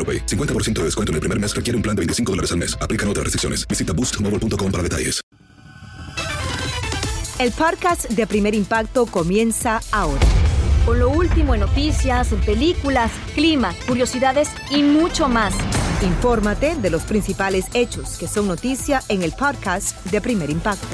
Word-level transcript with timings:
AroPay. 0.00 0.24
50% 0.24 0.78
de 0.80 0.84
descuento 0.84 1.12
en 1.12 1.16
el 1.16 1.20
primer 1.20 1.38
mes 1.38 1.54
requiere 1.54 1.76
un 1.76 1.82
plan 1.82 1.94
de 1.94 2.00
25 2.00 2.32
dólares 2.32 2.52
al 2.52 2.58
mes. 2.58 2.74
Aplican 2.80 3.06
otras 3.08 3.24
restricciones. 3.24 3.68
Visita 3.68 3.92
boostmobile.com 3.92 4.72
para 4.72 4.82
detalles. 4.82 5.20
El 7.40 7.52
podcast 7.52 8.10
de 8.10 8.26
Primer 8.26 8.54
Impacto 8.54 9.06
comienza 9.06 9.80
ahora. 9.92 10.20
Con 10.84 10.98
lo 10.98 11.08
último 11.08 11.54
en 11.54 11.60
noticias, 11.60 12.28
películas, 12.44 13.10
clima, 13.34 13.74
curiosidades 13.86 14.50
y 14.70 14.82
mucho 14.82 15.26
más. 15.26 15.54
Infórmate 16.02 16.76
de 16.76 16.90
los 16.90 17.04
principales 17.04 17.64
hechos 17.72 18.18
que 18.18 18.28
son 18.28 18.46
noticia 18.46 19.02
en 19.08 19.22
el 19.22 19.32
podcast 19.32 20.04
de 20.04 20.20
Primer 20.20 20.50
Impacto. 20.50 20.86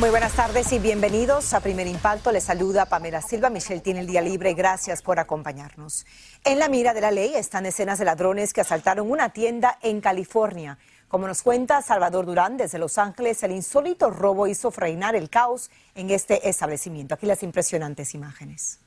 Muy 0.00 0.08
buenas 0.08 0.32
tardes 0.32 0.72
y 0.72 0.78
bienvenidos 0.78 1.52
a 1.52 1.60
Primer 1.60 1.86
Impacto. 1.86 2.32
Les 2.32 2.44
saluda 2.44 2.86
Pamela 2.86 3.20
Silva. 3.20 3.50
Michelle 3.50 3.82
tiene 3.82 4.00
el 4.00 4.06
día 4.06 4.22
libre. 4.22 4.54
Gracias 4.54 5.02
por 5.02 5.18
acompañarnos. 5.18 6.06
En 6.42 6.58
la 6.58 6.70
mira 6.70 6.94
de 6.94 7.02
la 7.02 7.10
ley 7.10 7.34
están 7.34 7.66
escenas 7.66 7.98
de 7.98 8.06
ladrones 8.06 8.54
que 8.54 8.62
asaltaron 8.62 9.10
una 9.10 9.34
tienda 9.34 9.76
en 9.82 10.00
California. 10.00 10.78
Como 11.10 11.26
nos 11.26 11.42
cuenta 11.42 11.82
Salvador 11.82 12.24
Durán 12.24 12.56
desde 12.56 12.78
Los 12.78 12.96
Ángeles, 12.96 13.42
el 13.42 13.50
insólito 13.50 14.10
robo 14.10 14.46
hizo 14.46 14.70
frenar 14.70 15.16
el 15.16 15.28
caos 15.28 15.68
en 15.96 16.08
este 16.08 16.48
establecimiento. 16.48 17.16
Aquí 17.16 17.26
las 17.26 17.42
impresionantes 17.42 18.14
imágenes. 18.14 18.78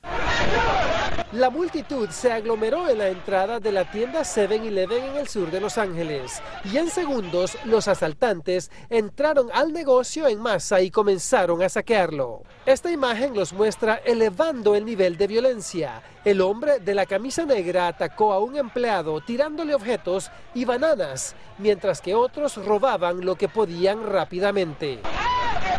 La 1.32 1.50
multitud 1.50 2.08
se 2.10 2.32
aglomeró 2.32 2.88
en 2.88 2.98
la 2.98 3.08
entrada 3.08 3.60
de 3.60 3.72
la 3.72 3.90
tienda 3.90 4.20
7-Eleven 4.20 5.04
en 5.04 5.16
el 5.16 5.28
sur 5.28 5.50
de 5.50 5.60
Los 5.60 5.76
Ángeles 5.78 6.40
y 6.64 6.78
en 6.78 6.88
segundos 6.88 7.58
los 7.64 7.88
asaltantes 7.88 8.70
entraron 8.88 9.48
al 9.52 9.72
negocio 9.72 10.26
en 10.26 10.40
masa 10.40 10.80
y 10.80 10.90
comenzaron 10.90 11.60
a 11.62 11.68
saquearlo. 11.68 12.42
Esta 12.64 12.90
imagen 12.90 13.34
los 13.34 13.52
muestra 13.52 13.96
elevando 13.96 14.74
el 14.74 14.84
nivel 14.84 15.18
de 15.18 15.26
violencia. 15.26 16.02
El 16.24 16.40
hombre 16.40 16.78
de 16.78 16.94
la 16.94 17.04
camisa 17.04 17.44
negra 17.44 17.88
atacó 17.88 18.32
a 18.32 18.38
un 18.38 18.56
empleado 18.56 19.20
tirándole 19.20 19.74
objetos 19.74 20.30
y 20.54 20.64
bananas, 20.64 21.34
mientras 21.58 22.00
que 22.00 22.13
otros 22.14 22.64
robaban 22.64 23.24
lo 23.24 23.36
que 23.36 23.48
podían 23.48 24.04
rápidamente. 24.06 25.00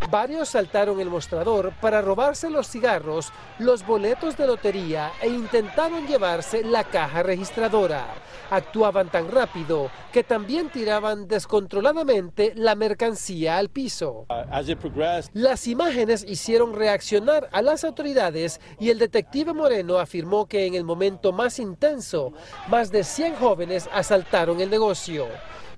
Varios 0.10 0.50
saltaron 0.50 1.00
el 1.00 1.10
mostrador 1.10 1.74
para 1.82 2.02
robarse 2.02 2.50
los 2.50 2.70
cigarros, 2.70 3.32
los 3.58 3.86
boletos 3.86 4.38
de 4.38 4.46
lotería 4.46 5.12
e 5.22 5.30
intentaron 5.30 6.06
llevarse 6.06 6.64
la 6.64 6.84
caja 6.84 7.24
registradora. 7.24 8.06
Actuaban 8.52 9.10
tan 9.10 9.32
rápido 9.32 9.90
que 10.14 10.24
también 10.24 10.70
tiraban 10.70 11.28
descontroladamente 11.28 12.54
la 12.56 12.76
mercancía 12.76 13.58
al 13.58 13.70
piso. 13.70 14.26
Las 15.34 15.68
imágenes 15.68 16.24
hicieron 16.28 16.76
reaccionar 16.76 17.50
a 17.52 17.62
las 17.62 17.84
autoridades 17.84 18.62
y 18.80 18.92
el 18.92 19.00
detective 19.00 19.54
Moreno 19.54 19.98
afirmó 19.98 20.46
que 20.46 20.68
en 20.68 20.76
el 20.76 20.84
momento 20.84 21.32
más 21.32 21.58
intenso, 21.58 22.34
más 22.68 22.92
de 22.92 23.04
100 23.04 23.36
jóvenes 23.36 23.90
asaltaron 23.92 24.62
el 24.62 24.70
negocio. 24.70 25.28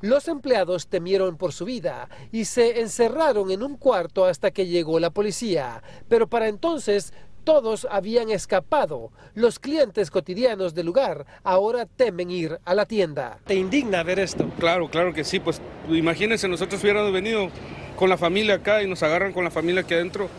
Los 0.02 0.28
empleados 0.28 0.88
temieron 0.88 1.38
por 1.38 1.53
su 1.53 1.66
vida 1.66 2.09
y 2.31 2.46
se 2.46 2.81
encerraron 2.81 3.52
en 3.52 3.63
un 3.63 3.78
cuarto 3.78 4.25
hasta 4.25 4.52
que 4.52 4.68
llegó 4.68 5.00
la 5.00 5.09
policía. 5.09 5.81
Pero 6.08 6.28
para 6.28 6.47
entonces 6.47 7.13
todos 7.44 7.88
habían 7.90 8.30
escapado. 8.30 9.12
Los 9.34 9.57
clientes 9.59 10.12
cotidianos 10.12 10.75
del 10.75 10.86
lugar 10.86 11.25
ahora 11.44 11.86
temen 11.86 12.30
ir 12.30 12.59
a 12.66 12.75
la 12.75 12.86
tienda. 12.86 13.40
¿Te 13.46 13.56
indigna 13.56 14.03
ver 14.03 14.19
esto? 14.19 14.50
Claro, 14.59 14.90
claro 14.90 15.13
que 15.13 15.24
sí. 15.24 15.40
Pues 15.40 15.62
imagínense, 15.90 16.47
nosotros 16.47 16.84
hubiéramos 16.84 17.13
venido 17.13 17.50
con 17.96 18.09
la 18.09 18.18
familia 18.18 18.56
acá 18.56 18.84
y 18.84 18.88
nos 18.90 19.02
agarran 19.02 19.31
con 19.31 19.44
la 19.44 19.52
familia 19.52 19.81
aquí 19.81 19.94
adentro 19.94 20.30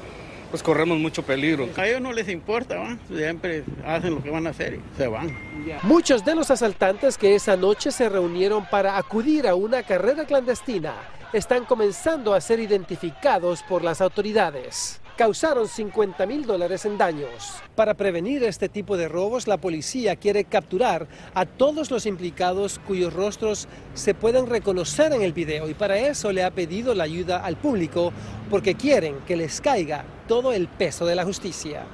pues 0.51 0.63
corremos 0.63 0.99
mucho 0.99 1.23
peligro. 1.23 1.69
A 1.77 1.87
ellos 1.87 2.01
no 2.01 2.13
les 2.13 2.29
importa, 2.29 2.77
¿va? 2.77 2.97
siempre 3.15 3.65
hacen 3.85 4.15
lo 4.15 4.23
que 4.23 4.31
van 4.31 4.47
a 4.47 4.51
hacer 4.51 4.75
y 4.75 4.97
se 4.97 5.07
van. 5.07 5.37
Muchos 5.83 6.25
de 6.25 6.35
los 6.35 6.51
asaltantes 6.51 7.19
que 7.19 7.35
esa 7.35 7.57
noche 7.57 7.91
se 7.91 8.09
reunieron 8.09 8.67
para 8.67 8.97
acudir 8.97 9.47
a 9.47 9.55
una 9.55 9.83
carrera 9.83 10.25
clandestina 10.25 10.95
están 11.33 11.65
comenzando 11.65 12.33
a 12.33 12.41
ser 12.41 12.61
identificados 12.61 13.63
por 13.63 13.85
las 13.85 14.01
autoridades. 14.01 15.01
Causaron 15.17 15.67
50 15.67 16.25
mil 16.27 16.47
dólares 16.47 16.85
en 16.85 16.97
daños. 16.97 17.57
Para 17.75 17.95
prevenir 17.95 18.45
este 18.45 18.69
tipo 18.69 18.97
de 18.97 19.09
robos, 19.09 19.49
la 19.49 19.57
policía 19.57 20.15
quiere 20.15 20.45
capturar 20.45 21.09
a 21.35 21.45
todos 21.45 21.91
los 21.91 22.07
implicados 22.07 22.81
cuyos 22.87 23.13
rostros 23.13 23.67
se 23.95 24.15
pueden 24.15 24.47
reconocer 24.47 25.13
en 25.13 25.23
el 25.23 25.33
video 25.33 25.69
y 25.69 25.75
para 25.75 25.99
eso 25.99 26.31
le 26.31 26.45
ha 26.45 26.53
pedido 26.53 26.95
la 26.95 27.05
ayuda 27.05 27.45
al 27.45 27.57
público 27.57 28.13
porque 28.49 28.77
quieren 28.77 29.17
que 29.27 29.37
les 29.37 29.61
caiga 29.61 30.05
todo 30.29 30.53
el 30.53 30.69
peso 30.69 31.07
de 31.07 31.17
la 31.17 31.25
justicia. 31.25 31.85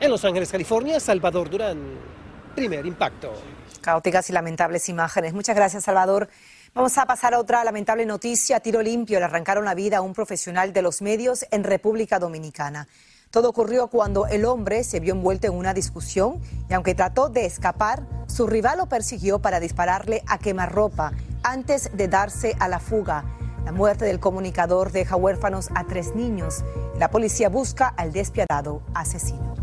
En 0.00 0.10
Los 0.10 0.24
Ángeles, 0.24 0.50
California, 0.50 0.98
Salvador 0.98 1.48
Durán. 1.48 1.78
Primer 2.56 2.84
impacto. 2.86 3.32
Caóticas 3.80 4.28
y 4.30 4.32
lamentables 4.32 4.88
imágenes. 4.88 5.32
Muchas 5.34 5.54
gracias, 5.54 5.84
Salvador. 5.84 6.28
Vamos 6.74 6.96
a 6.98 7.06
pasar 7.06 7.34
a 7.34 7.38
otra 7.38 7.62
lamentable 7.62 8.06
noticia. 8.06 8.60
tiro 8.60 8.82
limpio 8.82 9.18
le 9.18 9.26
arrancaron 9.26 9.64
la 9.64 9.74
vida 9.74 9.98
a 9.98 10.00
un 10.00 10.14
profesional 10.14 10.72
de 10.72 10.82
los 10.82 11.02
medios 11.02 11.44
en 11.50 11.64
República 11.64 12.18
Dominicana. 12.18 12.88
Todo 13.30 13.50
ocurrió 13.50 13.88
cuando 13.88 14.26
el 14.26 14.44
hombre 14.46 14.84
se 14.84 14.98
vio 14.98 15.14
envuelto 15.14 15.46
en 15.46 15.54
una 15.54 15.74
discusión 15.74 16.40
y 16.68 16.74
aunque 16.74 16.94
trató 16.94 17.28
de 17.28 17.46
escapar, 17.46 18.06
su 18.26 18.46
rival 18.46 18.78
lo 18.78 18.86
persiguió 18.86 19.38
para 19.38 19.60
dispararle 19.60 20.22
a 20.26 20.38
quemarropa 20.38 21.12
antes 21.42 21.90
de 21.94 22.08
darse 22.08 22.56
a 22.58 22.68
la 22.68 22.80
fuga. 22.80 23.24
La 23.64 23.70
muerte 23.70 24.04
del 24.04 24.18
comunicador 24.18 24.90
deja 24.90 25.14
huérfanos 25.14 25.68
a 25.74 25.84
tres 25.86 26.16
niños. 26.16 26.64
La 26.98 27.10
policía 27.10 27.48
busca 27.48 27.86
al 27.88 28.12
despiadado 28.12 28.82
asesino. 28.92 29.54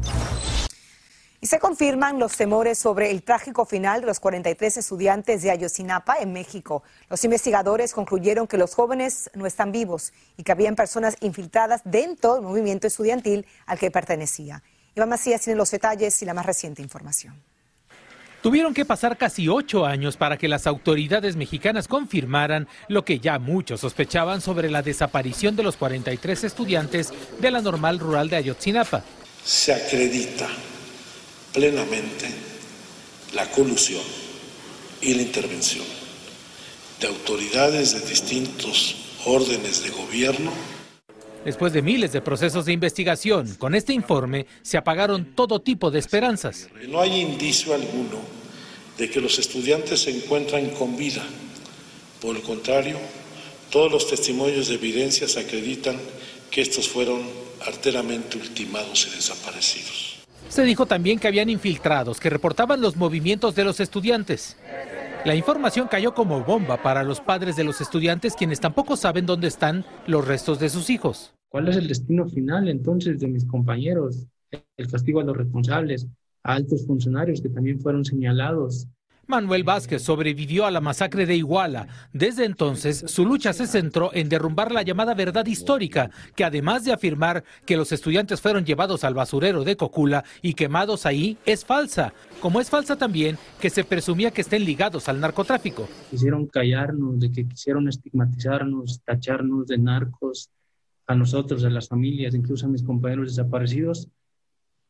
Y 1.42 1.48
se 1.48 1.60
confirman 1.60 2.20
los 2.20 2.36
temores 2.36 2.78
sobre 2.78 3.12
el 3.12 3.24
trágico 3.24 3.66
final 3.66 4.02
de 4.02 4.08
los 4.08 4.20
43 4.20 4.78
estudiantes 4.78 5.42
de 5.42 5.52
Ayotzinapa 5.52 6.16
en 6.20 6.34
México. 6.34 6.84
Los 7.10 7.24
investigadores 7.24 7.94
concluyeron 7.94 8.48
que 8.48 8.57
los 8.57 8.74
jóvenes 8.74 9.30
no 9.34 9.46
están 9.46 9.72
vivos 9.72 10.13
y 10.38 10.44
que 10.44 10.51
habían 10.51 10.75
personas 10.75 11.16
infiltradas 11.22 11.81
dentro 11.84 12.36
del 12.36 12.44
movimiento 12.44 12.88
estudiantil 12.88 13.46
al 13.66 13.80
que 13.80 13.92
pertenecía. 13.92 14.63
Iván 14.96 15.10
Macías 15.10 15.42
tiene 15.42 15.57
los 15.57 15.72
detalles 15.72 16.22
y 16.22 16.25
la 16.25 16.34
más 16.34 16.46
reciente 16.46 16.81
información. 16.81 17.49
Tuvieron 18.41 18.74
que 18.74 18.86
pasar 18.86 19.18
casi 19.18 19.50
ocho 19.50 19.86
años 19.86 20.15
para 20.15 20.38
que 20.38 20.47
las 20.47 20.65
autoridades 20.65 21.36
mexicanas 21.36 21.89
confirmaran 21.89 22.68
lo 22.88 23.03
que 23.03 23.19
ya 23.19 23.38
muchos 23.38 23.81
sospechaban 23.81 24.39
sobre 24.39 24.69
la 24.69 24.81
desaparición 24.81 25.57
de 25.57 25.63
los 25.63 25.75
43 25.75 26.45
estudiantes 26.45 27.13
de 27.39 27.51
la 27.51 27.62
normal 27.62 28.00
rural 28.00 28.30
de 28.30 28.38
Ayotzinapa. 28.38 29.03
Se 29.44 29.74
acredita 29.74 30.47
plenamente 31.53 32.27
la 33.33 33.45
colusión 33.51 34.03
y 35.01 35.15
la 35.15 35.21
intervención 35.21 35.86
de 37.01 37.07
autoridades 37.07 37.94
de 37.94 38.09
distintos 38.09 38.95
órdenes 39.25 39.83
de 39.83 39.89
gobierno. 39.89 40.51
Después 41.45 41.71
de 41.71 41.81
miles 41.81 42.12
de 42.12 42.21
procesos 42.21 42.65
de 42.65 42.74
investigación, 42.74 43.56
con 43.56 43.74
este 43.74 43.94
informe 43.94 44.45
se 44.62 44.77
apagaron 44.77 45.33
todo 45.36 45.62
tipo 45.62 45.89
de 45.89 46.00
esperanzas. 46.00 46.68
No 46.88 47.00
hay 47.00 47.21
indicio 47.21 47.74
alguno 47.74 48.19
de 48.97 49.09
que 49.09 49.21
los 49.21 49.39
estudiantes 49.39 50.01
se 50.01 50.12
encuentran 50.12 50.69
con 50.71 50.97
vida 50.97 51.24
Por 52.21 52.36
el 52.36 52.41
contrario, 52.41 52.97
todos 53.69 53.89
los 53.89 54.09
testimonios 54.09 54.68
de 54.68 54.75
evidencias 54.75 55.38
acreditan 55.38 55.97
que 56.51 56.62
estos 56.62 56.89
fueron 56.89 57.21
arteramente 57.65 58.38
ultimados 58.38 59.07
y 59.07 59.15
desaparecidos. 59.15 60.18
Se 60.50 60.63
dijo 60.63 60.86
también 60.86 61.19
que 61.19 61.27
habían 61.27 61.50
infiltrados 61.50 62.19
que 62.19 62.30
reportaban 62.30 62.81
los 62.81 62.97
movimientos 62.97 63.56
de 63.56 63.63
los 63.63 63.80
estudiantes. 63.80 64.57
La 65.25 65.36
información 65.36 65.89
cayó 65.89 66.13
como 66.13 66.45
bomba 66.45 66.81
para 66.81 67.04
los 67.04 67.19
padres 67.19 67.57
de 67.57 67.66
los 67.66 67.81
estudiantes 67.81 68.36
quienes 68.38 68.62
tampoco 68.62 68.95
saben 68.95 69.25
dónde 69.25 69.50
están 69.50 69.83
los 70.07 70.25
restos 70.25 70.60
de 70.60 70.69
sus 70.69 70.89
hijos. 70.89 71.33
¿Cuál 71.50 71.68
es 71.68 71.75
el 71.75 71.89
destino 71.89 72.25
final 72.25 72.69
entonces 72.69 73.19
de 73.19 73.27
mis 73.27 73.45
compañeros? 73.45 74.27
El 74.77 74.88
castigo 74.88 75.19
a 75.19 75.25
los 75.25 75.36
responsables, 75.36 76.07
a 76.44 76.54
altos 76.54 76.86
funcionarios 76.88 77.42
que 77.42 77.50
también 77.50 77.81
fueron 77.81 78.06
señalados. 78.06 78.88
Manuel 79.30 79.64
Vázquez 79.64 80.02
sobrevivió 80.02 80.66
a 80.66 80.72
la 80.72 80.81
masacre 80.81 81.26
de 81.26 81.36
Iguala. 81.36 81.88
Desde 82.12 82.46
entonces, 82.46 83.06
su 83.08 83.26
lucha 83.26 83.54
se 83.54 83.68
centró 83.68 84.10
en 84.14 84.28
derrumbar 84.28 84.72
la 84.72 84.81
llamada 84.81 85.14
verdad 85.14 85.46
histórica, 85.46 86.10
que 86.36 86.44
además 86.44 86.84
de 86.84 86.94
afirmar 86.94 87.44
que 87.66 87.78
los 87.78 87.92
estudiantes 87.92 88.42
fueron 88.42 88.66
llevados 88.66 89.04
al 89.04 89.14
basurero 89.14 89.64
de 89.64 89.78
Cocula 89.78 90.26
y 90.42 90.56
quemados 90.56 91.06
ahí, 91.06 91.38
es 91.46 91.64
falsa. 91.64 92.14
Como 92.42 92.60
es 92.60 92.70
falsa 92.70 92.98
también 92.98 93.38
que 93.62 93.70
se 93.70 93.84
presumía 93.84 94.31
que 94.31 94.42
estén 94.42 94.66
ligados 94.66 95.08
al 95.08 95.22
narcotráfico. 95.22 95.88
Quisieron 96.10 96.48
callarnos, 96.48 97.20
de 97.20 97.32
que 97.32 97.48
quisieron 97.48 97.88
estigmatizarnos, 97.88 99.02
tacharnos 99.06 99.68
de 99.68 99.78
narcos, 99.78 100.50
a 101.10 101.16
nosotros, 101.16 101.64
a 101.66 101.70
las 101.70 101.88
familias, 101.88 102.36
incluso 102.36 102.68
a 102.68 102.70
mis 102.70 102.84
compañeros 102.84 103.36
desaparecidos. 103.36 104.08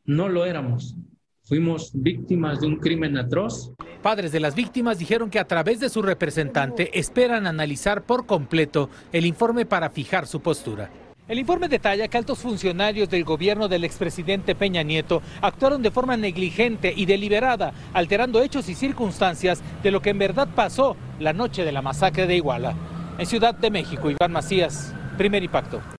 No 0.06 0.28
lo 0.28 0.46
éramos. 0.46 0.96
Fuimos 1.44 1.92
víctimas 1.94 2.60
de 2.60 2.68
un 2.68 2.76
crimen 2.76 3.18
atroz. 3.18 3.74
Padres 4.02 4.32
de 4.32 4.40
las 4.40 4.56
víctimas 4.56 4.98
dijeron 4.98 5.30
que 5.30 5.40
a 5.40 5.48
través 5.48 5.82
de 5.82 5.90
su 5.90 6.02
representante 6.02 6.98
esperan 6.98 7.46
analizar 7.46 8.04
por 8.04 8.26
completo 8.26 8.90
el 9.12 9.26
informe 9.26 9.66
para 9.66 9.90
fijar 9.90 10.26
su 10.26 10.42
postura. 10.42 10.90
El 11.28 11.38
informe 11.38 11.68
detalla 11.68 12.08
que 12.08 12.18
altos 12.18 12.40
funcionarios 12.40 13.10
del 13.10 13.24
gobierno 13.24 13.68
del 13.68 13.84
expresidente 13.84 14.56
Peña 14.56 14.84
Nieto 14.84 15.22
actuaron 15.42 15.84
de 15.84 15.92
forma 15.92 16.18
negligente 16.18 16.94
y 16.96 17.06
deliberada, 17.06 17.74
alterando 17.94 18.42
hechos 18.42 18.68
y 18.70 18.74
circunstancias 18.74 19.62
de 19.84 19.92
lo 19.92 20.02
que 20.02 20.10
en 20.10 20.20
verdad 20.20 20.48
pasó 20.56 20.96
la 21.20 21.34
noche 21.34 21.66
de 21.66 21.72
la 21.72 21.82
masacre 21.82 22.26
de 22.26 22.38
Iguala. 22.38 22.74
En 23.20 23.26
Ciudad 23.26 23.54
de 23.54 23.70
México, 23.70 24.10
Iván 24.10 24.32
Macías, 24.32 24.96
primer 25.18 25.44
impacto. 25.44 25.99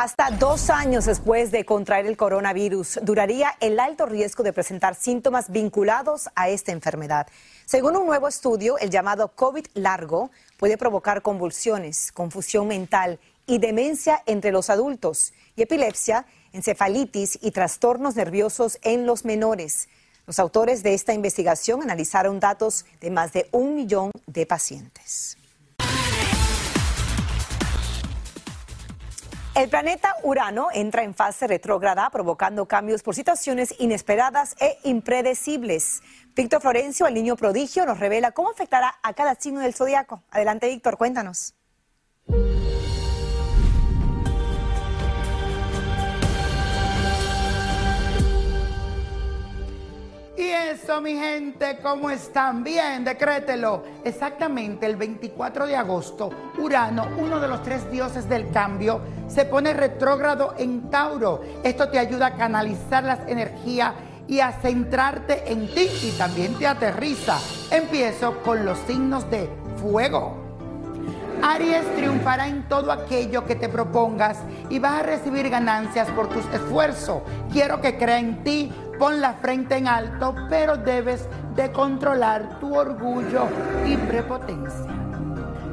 Hasta 0.00 0.30
dos 0.30 0.70
años 0.70 1.06
después 1.06 1.50
de 1.50 1.64
contraer 1.64 2.06
el 2.06 2.16
coronavirus, 2.16 3.00
duraría 3.02 3.56
el 3.58 3.80
alto 3.80 4.06
riesgo 4.06 4.44
de 4.44 4.52
presentar 4.52 4.94
síntomas 4.94 5.50
vinculados 5.50 6.28
a 6.36 6.48
esta 6.48 6.70
enfermedad. 6.70 7.26
Según 7.66 7.96
un 7.96 8.06
nuevo 8.06 8.28
estudio, 8.28 8.78
el 8.78 8.90
llamado 8.90 9.34
COVID 9.34 9.66
largo 9.74 10.30
puede 10.56 10.78
provocar 10.78 11.20
convulsiones, 11.20 12.12
confusión 12.12 12.68
mental 12.68 13.18
y 13.44 13.58
demencia 13.58 14.22
entre 14.26 14.52
los 14.52 14.70
adultos, 14.70 15.32
y 15.56 15.62
epilepsia, 15.62 16.26
encefalitis 16.52 17.36
y 17.42 17.50
trastornos 17.50 18.14
nerviosos 18.14 18.78
en 18.82 19.04
los 19.04 19.24
menores. 19.24 19.88
Los 20.28 20.38
autores 20.38 20.84
de 20.84 20.94
esta 20.94 21.12
investigación 21.12 21.82
analizaron 21.82 22.38
datos 22.38 22.86
de 23.00 23.10
más 23.10 23.32
de 23.32 23.48
un 23.50 23.74
millón 23.74 24.12
de 24.28 24.46
pacientes. 24.46 25.37
El 29.58 29.68
planeta 29.68 30.14
Urano 30.22 30.68
entra 30.72 31.02
en 31.02 31.16
fase 31.16 31.48
retrógrada, 31.48 32.08
provocando 32.10 32.66
cambios 32.66 33.02
por 33.02 33.16
situaciones 33.16 33.74
inesperadas 33.80 34.54
e 34.60 34.78
impredecibles. 34.84 36.00
Víctor 36.36 36.60
Florencio, 36.60 37.08
el 37.08 37.14
niño 37.14 37.34
prodigio, 37.34 37.84
nos 37.84 37.98
revela 37.98 38.30
cómo 38.30 38.50
afectará 38.50 39.00
a 39.02 39.14
cada 39.14 39.34
signo 39.34 39.58
del 39.58 39.74
zodiaco. 39.74 40.22
Adelante, 40.30 40.68
Víctor, 40.68 40.96
cuéntanos. 40.96 41.54
Y 50.38 50.50
eso, 50.50 51.00
mi 51.00 51.14
gente, 51.14 51.80
¿cómo 51.82 52.10
están? 52.10 52.62
Bien, 52.62 53.04
decrételo. 53.04 53.82
Exactamente 54.04 54.86
el 54.86 54.94
24 54.94 55.66
de 55.66 55.74
agosto, 55.74 56.30
Urano, 56.58 57.08
uno 57.18 57.40
de 57.40 57.48
los 57.48 57.60
tres 57.64 57.90
dioses 57.90 58.28
del 58.28 58.48
cambio, 58.52 59.00
se 59.26 59.46
pone 59.46 59.74
retrógrado 59.74 60.54
en 60.56 60.90
Tauro. 60.90 61.40
Esto 61.64 61.88
te 61.88 61.98
ayuda 61.98 62.26
a 62.26 62.36
canalizar 62.36 63.02
las 63.02 63.28
energías 63.28 63.94
y 64.28 64.38
a 64.38 64.52
centrarte 64.52 65.50
en 65.50 65.66
ti 65.74 65.88
y 66.04 66.12
también 66.16 66.56
te 66.56 66.68
aterriza. 66.68 67.36
Empiezo 67.72 68.40
con 68.44 68.64
los 68.64 68.78
signos 68.86 69.28
de 69.32 69.50
fuego. 69.82 70.47
Aries 71.42 71.84
triunfará 71.94 72.48
en 72.48 72.68
todo 72.68 72.90
aquello 72.90 73.44
que 73.44 73.54
te 73.54 73.68
propongas 73.68 74.38
y 74.68 74.78
vas 74.78 75.00
a 75.00 75.02
recibir 75.02 75.48
ganancias 75.48 76.08
por 76.10 76.28
tus 76.28 76.44
esfuerzos. 76.52 77.22
Quiero 77.52 77.80
que 77.80 77.96
crea 77.96 78.18
en 78.18 78.42
ti 78.42 78.72
pon 78.98 79.20
la 79.20 79.34
frente 79.34 79.76
en 79.76 79.86
alto, 79.86 80.34
pero 80.50 80.76
debes 80.76 81.28
de 81.54 81.70
controlar 81.70 82.58
tu 82.58 82.74
orgullo 82.74 83.46
y 83.86 83.96
prepotencia. 83.96 84.90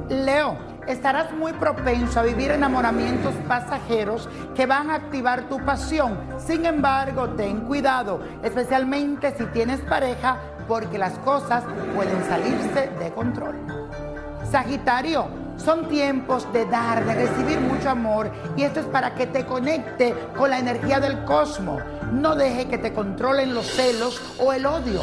Leo, 0.09 0.55
estarás 0.87 1.31
muy 1.33 1.53
propenso 1.53 2.19
a 2.19 2.23
vivir 2.23 2.51
enamoramientos 2.51 3.33
pasajeros 3.47 4.29
que 4.53 4.67
van 4.67 4.91
a 4.91 4.95
activar 4.95 5.49
tu 5.49 5.57
pasión. 5.65 6.19
Sin 6.37 6.65
embargo, 6.65 7.29
ten 7.29 7.61
cuidado, 7.61 8.19
especialmente 8.43 9.33
si 9.35 9.45
tienes 9.47 9.79
pareja, 9.81 10.37
porque 10.67 10.99
las 10.99 11.17
cosas 11.19 11.63
pueden 11.95 12.23
salirse 12.25 12.89
de 12.99 13.11
control. 13.11 13.55
Sagitario, 14.51 15.44
son 15.57 15.87
tiempos 15.87 16.51
de 16.53 16.65
dar, 16.65 17.05
de 17.05 17.13
recibir 17.13 17.59
mucho 17.59 17.89
amor 17.89 18.31
y 18.55 18.63
esto 18.63 18.81
es 18.81 18.85
para 18.85 19.15
que 19.15 19.27
te 19.27 19.45
conecte 19.45 20.13
con 20.37 20.49
la 20.49 20.59
energía 20.59 20.99
del 20.99 21.23
cosmos. 21.25 21.81
No 22.11 22.35
deje 22.35 22.67
que 22.67 22.77
te 22.77 22.93
controlen 22.93 23.53
los 23.53 23.65
celos 23.65 24.21
o 24.39 24.53
el 24.53 24.65
odio. 24.65 25.01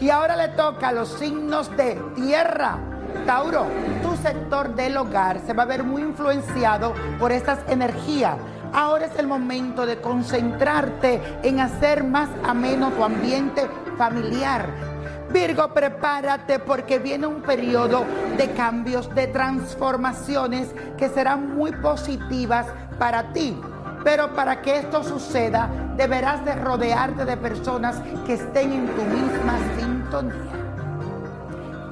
Y 0.00 0.10
ahora 0.10 0.36
le 0.36 0.48
toca 0.48 0.88
a 0.88 0.92
los 0.92 1.08
signos 1.08 1.74
de 1.76 2.00
tierra. 2.14 2.78
Tauro, 3.26 3.66
tu 4.02 4.16
sector 4.16 4.74
del 4.74 4.96
hogar 4.96 5.40
se 5.44 5.54
va 5.54 5.64
a 5.64 5.66
ver 5.66 5.82
muy 5.82 6.02
influenciado 6.02 6.94
por 7.18 7.32
estas 7.32 7.58
energías. 7.68 8.36
Ahora 8.72 9.06
es 9.06 9.18
el 9.18 9.26
momento 9.26 9.86
de 9.86 10.00
concentrarte 10.00 11.20
en 11.42 11.60
hacer 11.60 12.04
más 12.04 12.28
ameno 12.44 12.90
tu 12.90 13.02
ambiente 13.02 13.66
familiar. 13.96 14.68
Virgo, 15.32 15.68
prepárate 15.68 16.58
porque 16.58 16.98
viene 16.98 17.26
un 17.26 17.42
periodo 17.42 18.04
de 18.36 18.50
cambios, 18.52 19.14
de 19.14 19.26
transformaciones 19.26 20.68
que 20.96 21.08
serán 21.08 21.54
muy 21.54 21.72
positivas 21.72 22.66
para 22.98 23.32
ti. 23.32 23.58
Pero 24.04 24.32
para 24.34 24.62
que 24.62 24.78
esto 24.78 25.04
suceda, 25.04 25.68
deberás 25.96 26.44
de 26.44 26.54
rodearte 26.54 27.24
de 27.24 27.36
personas 27.36 28.00
que 28.24 28.34
estén 28.34 28.72
en 28.72 28.86
tu 28.86 29.02
misma 29.02 29.58
sintonía. 29.78 30.58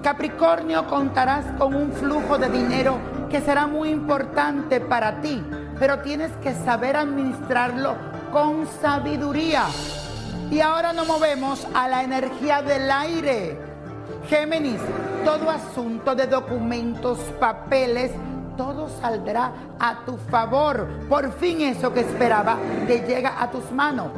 Capricornio, 0.03 0.87
contarás 0.87 1.45
con 1.59 1.75
un 1.75 1.93
flujo 1.93 2.39
de 2.39 2.49
dinero 2.49 2.97
que 3.29 3.41
será 3.41 3.67
muy 3.67 3.91
importante 3.91 4.81
para 4.81 5.21
ti, 5.21 5.45
pero 5.79 5.99
tienes 5.99 6.31
que 6.43 6.55
saber 6.55 6.97
administrarlo 6.97 7.97
con 8.33 8.67
sabiduría. 8.81 9.65
Y 10.51 10.61
ahora 10.61 10.93
nos 10.93 11.07
movemos 11.07 11.67
a 11.75 11.89
la 11.89 12.03
energía 12.03 12.63
del 12.63 12.91
aire. 12.91 13.59
Géminis, 14.29 14.81
todo 15.25 15.51
asunto 15.51 16.15
de 16.15 16.27
documentos, 16.27 17.19
papeles, 17.41 18.13
todo 18.57 18.89
saldrá 19.01 19.53
a 19.79 20.05
tu 20.05 20.17
favor. 20.17 20.89
Por 21.09 21.33
fin 21.33 21.61
eso 21.63 21.93
que 21.93 22.01
esperaba 22.01 22.59
te 22.87 23.01
llega 23.01 23.43
a 23.43 23.51
tus 23.51 23.71
manos. 23.73 24.09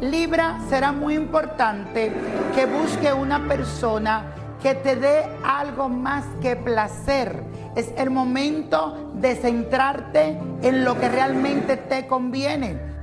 Libra, 0.00 0.58
será 0.68 0.92
muy 0.92 1.14
importante 1.14 2.12
que 2.54 2.66
busque 2.66 3.12
una 3.12 3.46
persona 3.48 4.34
que 4.62 4.74
te 4.74 4.96
dé 4.96 5.24
algo 5.44 5.88
más 5.88 6.24
que 6.42 6.56
placer. 6.56 7.42
Es 7.74 7.92
el 7.96 8.10
momento 8.10 9.12
de 9.14 9.36
centrarte 9.36 10.38
en 10.62 10.84
lo 10.84 10.98
que 10.98 11.08
realmente 11.08 11.76
te 11.76 12.06
conviene. 12.06 12.95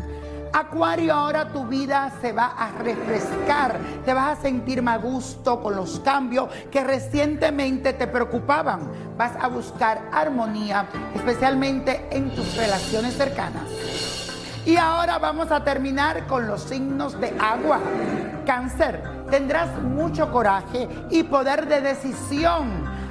Acuario, 0.55 1.15
ahora 1.15 1.47
tu 1.47 1.65
vida 1.65 2.11
se 2.21 2.31
va 2.31 2.53
a 2.55 2.71
refrescar, 2.73 3.75
te 4.05 4.13
vas 4.13 4.37
a 4.37 4.41
sentir 4.43 4.83
más 4.83 5.01
gusto 5.01 5.59
con 5.59 5.75
los 5.75 5.99
cambios 6.01 6.47
que 6.71 6.83
recientemente 6.83 7.93
te 7.93 8.05
preocupaban. 8.05 8.81
Vas 9.17 9.31
a 9.41 9.47
buscar 9.47 10.09
armonía, 10.11 10.85
especialmente 11.15 12.07
en 12.11 12.35
tus 12.35 12.55
relaciones 12.55 13.15
cercanas. 13.15 13.63
Y 14.63 14.75
ahora 14.77 15.17
vamos 15.17 15.49
a 15.49 15.63
terminar 15.63 16.27
con 16.27 16.45
los 16.45 16.61
signos 16.61 17.19
de 17.19 17.35
agua. 17.39 17.79
Cáncer, 18.45 19.01
tendrás 19.31 19.81
mucho 19.81 20.31
coraje 20.31 20.87
y 21.09 21.23
poder 21.23 21.67
de 21.67 21.81
decisión. 21.81 22.69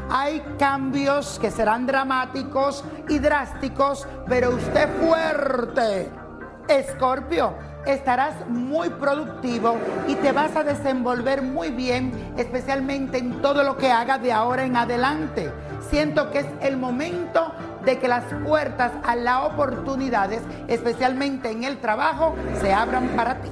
Hay 0.09 0.41
cambios 0.61 1.41
que 1.41 1.51
serán 1.51 1.87
dramáticos 1.87 2.85
y 3.09 3.19
drásticos, 3.19 4.07
pero 4.29 4.51
usted 4.51 4.89
fuerte 5.01 6.22
Escorpio, 6.69 7.55
estarás 7.87 8.47
muy 8.49 8.89
productivo 8.91 9.77
y 10.07 10.15
te 10.17 10.33
vas 10.33 10.55
a 10.57 10.63
desenvolver 10.63 11.43
muy 11.43 11.71
bien, 11.71 12.33
especialmente 12.37 13.19
en 13.19 13.43
todo 13.43 13.63
lo 13.63 13.77
que 13.77 13.91
hagas 13.91 14.23
de 14.23 14.33
ahora 14.33 14.65
en 14.65 14.77
adelante. 14.77 15.53
Siento 15.91 16.31
que 16.31 16.41
es 16.41 16.47
el 16.61 16.77
momento 16.77 17.53
de 17.85 17.99
que 17.99 18.09
las 18.09 18.25
puertas 18.45 18.93
a 19.03 19.17
las 19.17 19.45
oportunidades, 19.45 20.43
especialmente 20.69 21.51
en 21.51 21.65
el 21.65 21.79
trabajo, 21.79 22.35
se 22.61 22.73
abran 22.73 23.09
para 23.09 23.41
ti. 23.41 23.51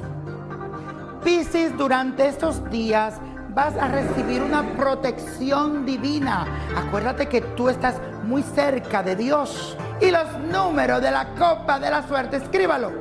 Piscis, 1.25 1.77
durante 1.77 2.29
estos 2.29 2.71
días 2.71 3.15
vas 3.51 3.77
a 3.77 3.89
recibir 3.89 4.43
una 4.43 4.63
protección 4.77 5.85
divina. 5.85 6.47
Acuérdate 6.77 7.29
que 7.29 7.41
tú 7.41 7.69
estás 7.69 7.97
muy 8.23 8.43
cerca 8.43 9.03
de 9.03 9.17
Dios. 9.17 9.77
Y 10.01 10.11
los 10.11 10.39
números 10.51 11.03
de 11.03 11.11
la 11.11 11.35
copa 11.35 11.79
de 11.79 11.91
la 11.91 12.07
suerte, 12.07 12.37
escríbalo. 12.37 13.00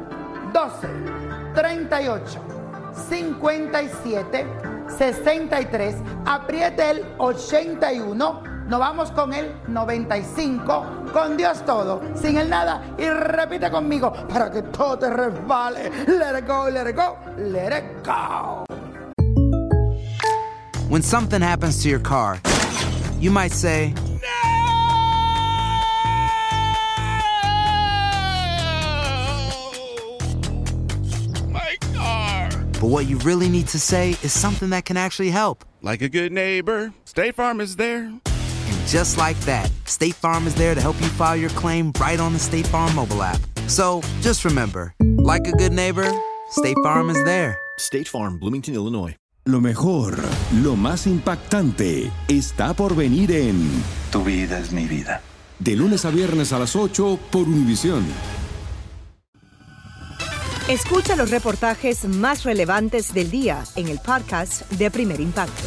12, 0.53 0.87
38, 1.53 2.39
57, 3.09 4.45
63. 4.97 5.95
Apriete 6.25 6.91
el 6.91 7.05
81. 7.17 8.43
Nos 8.67 8.79
vamos 8.79 9.11
con 9.11 9.33
el 9.33 9.53
95. 9.67 11.11
Con 11.11 11.37
Dios 11.37 11.65
todo, 11.65 12.01
sin 12.15 12.37
el 12.37 12.49
nada. 12.49 12.83
Y 12.97 13.09
repite 13.09 13.71
conmigo 13.71 14.13
para 14.27 14.51
que 14.51 14.61
todo 14.63 14.97
te 14.97 15.09
resbale. 15.09 15.89
Let 16.07 16.39
it 16.39 16.47
go, 16.47 16.69
let 16.69 16.87
it 16.87 16.95
go, 16.95 17.17
let 17.37 17.77
it 17.77 18.03
go. 18.03 18.65
When 20.89 21.03
something 21.03 21.41
happens 21.41 21.83
to 21.83 21.89
your 21.89 21.99
car, 21.99 22.39
you 23.19 23.31
might 23.31 23.51
say, 23.51 23.93
but 32.79 32.87
what 32.87 33.07
you 33.07 33.17
really 33.19 33.49
need 33.49 33.67
to 33.67 33.79
say 33.79 34.11
is 34.23 34.31
something 34.31 34.69
that 34.69 34.85
can 34.85 34.97
actually 34.97 35.29
help. 35.29 35.65
Like 35.81 36.01
a 36.01 36.09
good 36.09 36.31
neighbor, 36.31 36.93
State 37.05 37.35
Farm 37.35 37.59
is 37.59 37.75
there. 37.75 38.05
And 38.05 38.87
just 38.87 39.17
like 39.17 39.39
that, 39.41 39.69
State 39.85 40.15
Farm 40.15 40.47
is 40.47 40.55
there 40.55 40.75
to 40.75 40.81
help 40.81 40.99
you 41.01 41.07
file 41.07 41.35
your 41.35 41.49
claim 41.51 41.91
right 41.99 42.19
on 42.19 42.33
the 42.33 42.39
State 42.39 42.67
Farm 42.67 42.95
mobile 42.95 43.21
app. 43.21 43.41
So 43.67 44.01
just 44.21 44.45
remember, 44.45 44.93
like 45.17 45.47
a 45.47 45.51
good 45.51 45.73
neighbor, 45.73 46.09
State 46.51 46.77
Farm 46.83 47.09
is 47.09 47.23
there. 47.25 47.57
State 47.77 48.07
Farm, 48.07 48.39
Bloomington, 48.39 48.75
Illinois. 48.75 49.15
Lo 49.45 49.59
mejor, 49.61 50.17
lo 50.61 50.75
más 50.75 51.07
impactante, 51.07 52.11
está 52.27 52.73
por 52.73 52.95
venir 52.95 53.31
en 53.31 53.83
Tu 54.11 54.23
vida 54.23 54.59
es 54.59 54.71
mi 54.71 54.85
vida. 54.85 55.21
De 55.59 55.75
lunes 55.75 56.05
a 56.05 56.11
viernes 56.11 56.53
a 56.53 56.59
las 56.59 56.75
8 56.75 57.19
por 57.31 57.47
Univisión. 57.47 58.05
Escucha 60.69 61.15
los 61.15 61.31
reportajes 61.31 62.05
más 62.05 62.43
relevantes 62.43 63.11
del 63.11 63.31
día 63.31 63.63
en 63.75 63.87
el 63.87 63.97
podcast 63.97 64.69
de 64.73 64.91
Primer 64.91 65.19
Impacto. 65.19 65.63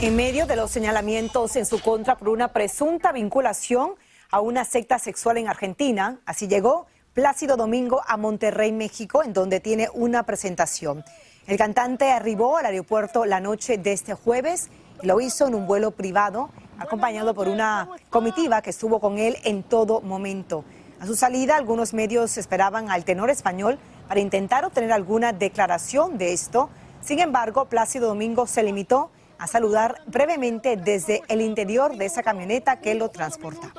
En 0.00 0.16
medio 0.16 0.46
de 0.46 0.56
los 0.56 0.70
señalamientos 0.70 1.56
en 1.56 1.66
su 1.66 1.82
contra 1.82 2.16
por 2.16 2.30
una 2.30 2.54
presunta 2.54 3.12
vinculación 3.12 3.96
a 4.30 4.40
una 4.40 4.64
secta 4.64 4.98
sexual 4.98 5.36
en 5.36 5.46
Argentina, 5.46 6.20
así 6.24 6.48
llegó 6.48 6.86
Plácido 7.12 7.58
Domingo 7.58 8.00
a 8.08 8.16
Monterrey, 8.16 8.72
México, 8.72 9.22
en 9.22 9.34
donde 9.34 9.60
tiene 9.60 9.90
una 9.92 10.22
presentación. 10.22 11.04
El 11.48 11.58
cantante 11.58 12.12
arribó 12.12 12.56
al 12.56 12.64
aeropuerto 12.64 13.26
la 13.26 13.40
noche 13.40 13.76
de 13.76 13.92
este 13.92 14.14
jueves 14.14 14.70
y 15.02 15.06
lo 15.06 15.20
hizo 15.20 15.46
en 15.46 15.54
un 15.54 15.66
vuelo 15.66 15.90
privado, 15.90 16.48
acompañado 16.80 17.34
por 17.34 17.46
una 17.46 17.88
comitiva 18.08 18.62
que 18.62 18.70
estuvo 18.70 18.98
con 18.98 19.18
él 19.18 19.36
en 19.44 19.62
todo 19.62 20.00
momento. 20.00 20.64
A 20.98 21.06
su 21.06 21.14
salida, 21.14 21.56
algunos 21.56 21.94
medios 21.94 22.36
esperaban 22.36 22.90
al 22.90 23.04
tenor 23.04 23.30
español 23.30 23.78
para 24.08 24.20
intentar 24.20 24.64
obtener 24.64 24.92
alguna 24.92 25.32
declaración 25.32 26.18
de 26.18 26.32
esto. 26.32 26.68
Sin 27.00 27.20
embargo, 27.20 27.66
Plácido 27.66 28.08
Domingo 28.08 28.46
se 28.46 28.62
limitó 28.62 29.10
a 29.38 29.46
saludar 29.46 30.02
brevemente 30.06 30.76
desde 30.76 31.22
el 31.28 31.40
interior 31.40 31.96
de 31.96 32.06
esa 32.06 32.22
camioneta 32.22 32.80
que 32.80 32.94
lo 32.94 33.08
transporta. 33.08 33.72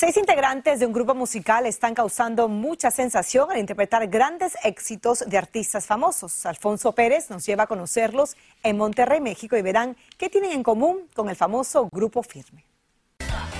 Seis 0.00 0.16
integrantes 0.16 0.78
de 0.78 0.86
un 0.86 0.92
grupo 0.92 1.12
musical 1.12 1.66
están 1.66 1.92
causando 1.92 2.46
mucha 2.46 2.92
sensación 2.92 3.50
al 3.50 3.58
interpretar 3.58 4.06
grandes 4.06 4.56
éxitos 4.62 5.24
de 5.26 5.36
artistas 5.36 5.88
famosos. 5.88 6.46
Alfonso 6.46 6.92
Pérez 6.92 7.30
nos 7.30 7.44
lleva 7.44 7.64
a 7.64 7.66
conocerlos 7.66 8.36
en 8.62 8.76
Monterrey, 8.76 9.20
México, 9.20 9.56
y 9.56 9.62
verán 9.62 9.96
qué 10.16 10.28
tienen 10.28 10.52
en 10.52 10.62
común 10.62 11.08
con 11.16 11.28
el 11.28 11.34
famoso 11.34 11.88
Grupo 11.90 12.22
Firme. 12.22 12.67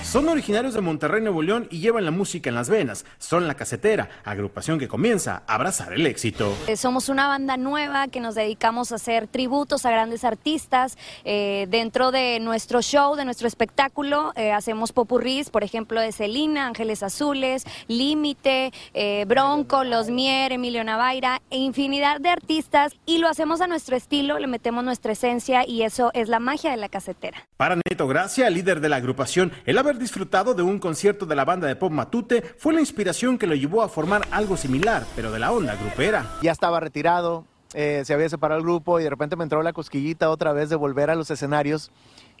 Son 0.09 0.27
originarios 0.27 0.73
de 0.73 0.81
Monterrey, 0.81 1.21
Nuevo 1.21 1.43
León 1.43 1.67
y 1.69 1.81
llevan 1.81 2.03
la 2.03 2.09
música 2.09 2.49
en 2.49 2.55
las 2.55 2.67
venas. 2.67 3.05
Son 3.19 3.47
La 3.47 3.53
Casetera, 3.53 4.09
agrupación 4.25 4.79
que 4.79 4.87
comienza 4.87 5.43
a 5.45 5.53
abrazar 5.53 5.93
el 5.93 6.03
éxito. 6.07 6.51
Eh, 6.65 6.77
Somos 6.77 7.09
una 7.09 7.27
banda 7.27 7.57
nueva 7.57 8.07
que 8.07 8.19
nos 8.19 8.33
dedicamos 8.33 8.91
a 8.91 8.95
hacer 8.95 9.27
tributos 9.27 9.85
a 9.85 9.91
grandes 9.91 10.23
artistas. 10.23 10.97
Eh, 11.25 11.67
dentro 11.69 12.09
de 12.09 12.39
nuestro 12.39 12.81
show, 12.81 13.15
de 13.15 13.23
nuestro 13.23 13.47
espectáculo, 13.47 14.33
eh, 14.35 14.51
hacemos 14.51 14.93
popurrís, 14.93 15.51
por 15.51 15.63
ejemplo, 15.63 16.01
de 16.01 16.11
Celina, 16.11 16.65
Ángeles 16.65 17.03
Azules, 17.03 17.63
Límite, 17.87 18.73
eh, 18.95 19.25
Bronco, 19.27 19.83
Los 19.83 20.09
Mier, 20.09 20.53
Emilio 20.53 20.83
Navaira, 20.83 21.39
e 21.51 21.57
infinidad 21.57 22.19
de 22.19 22.29
artistas. 22.29 22.93
Y 23.05 23.19
lo 23.19 23.27
hacemos 23.29 23.61
a 23.61 23.67
nuestro 23.67 23.95
estilo, 23.95 24.39
le 24.39 24.47
metemos 24.47 24.83
nuestra 24.83 25.11
esencia 25.11 25.67
y 25.67 25.83
eso 25.83 26.09
es 26.15 26.29
la 26.29 26.39
magia 26.39 26.71
de 26.71 26.77
la 26.77 26.89
casetera. 26.89 27.47
Para 27.57 27.75
Neto 27.75 28.07
Gracia, 28.07 28.49
líder 28.49 28.79
de 28.79 28.89
la 28.89 28.95
agrupación, 28.95 29.51
el 29.67 29.77
haber 29.77 29.98
disfrutado 29.99 30.53
de 30.53 30.63
un 30.63 30.79
concierto 30.79 31.25
de 31.25 31.35
la 31.35 31.45
banda 31.45 31.67
de 31.67 31.75
pop 31.75 31.91
Matute 31.91 32.41
fue 32.57 32.73
la 32.73 32.79
inspiración 32.79 33.37
que 33.37 33.45
lo 33.45 33.55
llevó 33.55 33.83
a 33.83 33.89
formar 33.89 34.27
algo 34.31 34.57
similar, 34.57 35.05
pero 35.15 35.31
de 35.31 35.39
la 35.39 35.51
onda 35.51 35.75
grupera. 35.75 36.37
ya 36.41 36.51
estaba 36.51 36.79
retirado, 36.79 37.45
eh, 37.73 38.01
se 38.05 38.13
había 38.13 38.27
separado 38.29 38.59
el 38.59 38.65
grupo 38.65 38.99
y 38.99 39.03
de 39.03 39.09
repente 39.09 39.35
me 39.35 39.43
entró 39.43 39.61
la 39.61 39.73
cosquillita 39.73 40.29
otra 40.29 40.53
vez 40.53 40.69
de 40.69 40.75
volver 40.75 41.09
a 41.09 41.15
los 41.15 41.29
escenarios. 41.29 41.91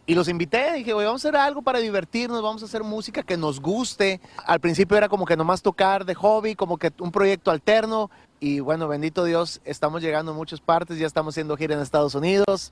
Y 0.07 0.15
los 0.15 0.27
invité, 0.27 0.73
dije, 0.73 0.93
"Oye, 0.93 1.05
vamos 1.05 1.23
a 1.23 1.27
hacer 1.27 1.39
algo 1.39 1.61
para 1.61 1.77
divertirnos, 1.77 2.41
vamos 2.41 2.63
a 2.63 2.65
hacer 2.65 2.83
música 2.83 3.21
que 3.21 3.37
nos 3.37 3.59
guste. 3.59 4.19
Al 4.43 4.59
principio 4.59 4.97
era 4.97 5.07
como 5.07 5.25
que 5.25 5.37
nomás 5.37 5.61
tocar 5.61 6.03
de 6.05 6.15
hobby, 6.15 6.55
como 6.55 6.77
que 6.77 6.91
un 6.99 7.11
proyecto 7.11 7.51
alterno. 7.51 8.09
Y 8.39 8.59
bueno, 8.59 8.87
bendito 8.87 9.23
Dios, 9.23 9.61
estamos 9.65 10.01
llegando 10.01 10.31
a 10.31 10.35
muchas 10.35 10.61
partes, 10.61 10.97
ya 10.97 11.05
estamos 11.05 11.33
haciendo 11.33 11.55
gira 11.57 11.75
en 11.75 11.81
Estados 11.81 12.15
Unidos. 12.15 12.71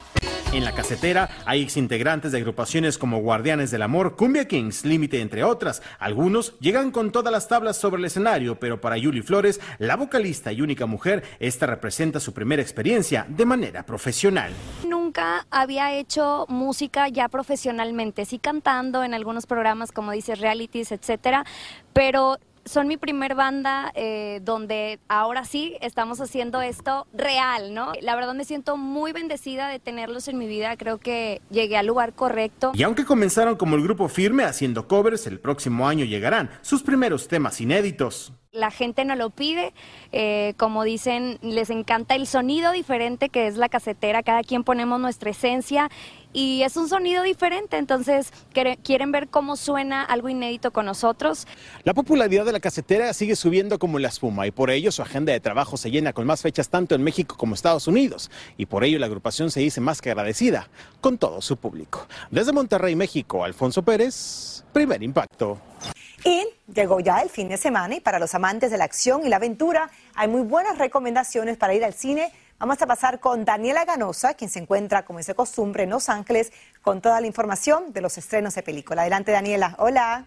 En 0.58 0.66
la 0.66 0.72
casetera 0.72 1.30
hay 1.46 1.62
exintegrantes 1.62 2.32
de 2.32 2.40
agrupaciones 2.40 2.98
como 2.98 3.20
Guardianes 3.20 3.70
del 3.70 3.84
Amor, 3.84 4.16
Cumbia 4.16 4.48
Kings, 4.48 4.86
Límite, 4.86 5.22
entre 5.22 5.44
otras. 5.44 5.84
Algunos 6.00 6.58
llegan 6.58 6.90
con 6.90 7.12
todas 7.12 7.32
las 7.32 7.48
tablas 7.48 7.78
sobre 7.78 8.00
el 8.00 8.06
escenario, 8.06 8.60
pero 8.60 8.82
para 8.82 8.98
Yuli 8.98 9.22
Flores, 9.22 9.62
la 9.78 9.96
vocalista 9.96 10.52
y 10.52 10.64
única 10.64 10.88
mujer, 10.88 11.24
esta 11.40 11.68
representa 11.68 12.20
su 12.20 12.34
primera 12.34 12.64
experiencia 12.64 13.28
de 13.30 13.46
manera 13.46 13.86
profesional. 13.86 14.52
Nunca 14.84 15.46
había 15.52 15.94
hecho 15.94 16.48
música 16.50 17.08
ya 17.08 17.30
profesionalmente, 17.30 18.26
sí 18.26 18.40
cantando 18.40 19.04
en 19.04 19.14
algunos 19.14 19.46
programas 19.46 19.92
como 19.92 20.12
dices, 20.12 20.40
realities, 20.40 20.92
etcétera, 20.92 21.46
pero 21.94 22.40
son 22.68 22.88
mi 22.88 22.98
primer 22.98 23.36
banda 23.36 23.92
eh, 23.96 24.40
donde 24.44 25.00
ahora 25.08 25.46
sí 25.46 25.78
estamos 25.82 26.22
haciendo 26.22 26.62
esto 26.62 27.08
real, 27.14 27.74
¿no? 27.74 27.94
La 28.02 28.16
verdad 28.16 28.34
me 28.34 28.46
siento 28.46 28.78
muy 28.78 29.12
bendecida 29.12 29.70
de 29.70 29.80
tenerlos 29.80 30.28
en 30.28 30.38
mi 30.38 30.48
vida, 30.48 30.78
creo 30.78 30.98
que 30.98 31.42
llegué 31.50 31.78
al 31.78 31.88
lugar 31.88 32.14
correcto. 32.14 32.72
Y 32.74 32.84
aunque 32.84 33.06
comenzaron 33.06 33.56
como 33.56 33.76
el 33.76 33.84
grupo 33.84 34.08
firme 34.08 34.44
haciendo 34.44 34.88
covers, 34.88 35.28
el 35.28 35.40
próximo 35.40 35.88
año 35.88 36.06
llegarán 36.06 36.50
sus 36.62 36.84
primeros 36.84 37.28
temas 37.28 37.60
inéditos. 37.62 38.34
La 38.58 38.72
gente 38.72 39.06
no 39.06 39.16
lo 39.16 39.30
pide, 39.30 39.72
eh, 40.12 40.56
como 40.58 40.84
dicen, 40.84 41.38
les 41.44 41.70
encanta 41.70 42.16
el 42.16 42.26
sonido 42.26 42.72
diferente 42.72 43.30
que 43.30 43.46
es 43.46 43.56
la 43.56 43.70
casetera, 43.70 44.24
cada 44.24 44.42
quien 44.42 44.64
ponemos 44.64 45.00
nuestra 45.00 45.30
esencia 45.30 45.92
y 46.34 46.64
es 46.64 46.76
un 46.76 46.90
sonido 46.90 47.24
diferente, 47.24 47.78
entonces 47.78 48.32
quieren 48.84 49.12
ver 49.12 49.28
cómo 49.28 49.56
suena 49.58 50.04
algo 50.04 50.28
inédito 50.28 50.72
con 50.72 50.88
nosotros. 50.88 51.48
La 51.84 51.94
popularidad 51.94 52.46
de 52.46 52.52
la 52.52 52.60
casetera 52.60 53.14
sigue 53.14 53.36
subiendo 53.36 53.78
como 53.78 54.00
la 54.00 54.08
espuma 54.08 54.48
y 54.48 54.52
por 54.52 54.72
ello 54.72 54.92
su 54.92 55.04
agenda 55.04 55.34
de 55.34 55.40
trabajo 55.40 55.78
se 55.78 55.92
llena 55.92 56.14
con 56.14 56.26
más 56.26 56.42
fechas 56.42 56.70
tanto 56.70 56.96
en 56.96 57.04
México 57.04 57.36
como 57.38 57.54
Estados 57.54 57.88
Unidos 57.88 58.32
y 58.58 58.66
por 58.66 58.84
ello 58.84 58.98
la 58.98 59.06
agrupación 59.06 59.52
se 59.52 59.60
dice 59.60 59.82
más 59.82 60.02
que 60.02 60.10
agradecida 60.10 60.68
con 61.00 61.20
todo 61.20 61.42
su 61.42 61.58
público. 61.58 62.08
Desde 62.32 62.54
Monterrey, 62.54 62.96
México, 62.96 63.44
Alfonso 63.44 63.84
Pérez, 63.84 64.64
primer 64.74 65.04
impacto. 65.04 65.60
Y 66.24 66.46
llegó 66.74 67.00
ya 67.00 67.20
el 67.20 67.30
fin 67.30 67.48
de 67.50 67.58
semana 67.58 67.96
y 67.96 68.00
para 68.00 68.20
los 68.20 68.34
amantes 68.36 68.72
de 68.72 68.78
la 68.78 68.86
acción 68.86 69.26
y 69.26 69.30
la 69.30 69.36
aventura 69.38 69.90
hay 70.16 70.28
muy 70.28 70.42
buenas 70.42 70.78
recomendaciones 70.78 71.58
para 71.58 71.74
ir 71.74 71.86
al 71.86 71.94
cine. 71.94 72.32
Vamos 72.60 72.82
a 72.82 72.88
pasar 72.88 73.20
con 73.20 73.46
Daniela 73.46 73.86
Ganosa, 73.86 74.34
quien 74.34 74.50
se 74.50 74.60
encuentra, 74.60 75.06
como 75.06 75.20
es 75.20 75.28
de 75.28 75.36
costumbre, 75.36 75.84
en 75.84 75.92
Los 75.92 76.10
Ángeles, 76.10 76.52
con 76.82 77.02
toda 77.02 77.22
la 77.22 77.28
información 77.28 77.94
de 77.94 78.02
los 78.02 78.18
estrenos 78.18 78.56
de 78.56 78.64
película. 78.64 79.02
Adelante, 79.02 79.32
Daniela. 79.32 79.76
Hola. 79.78 80.26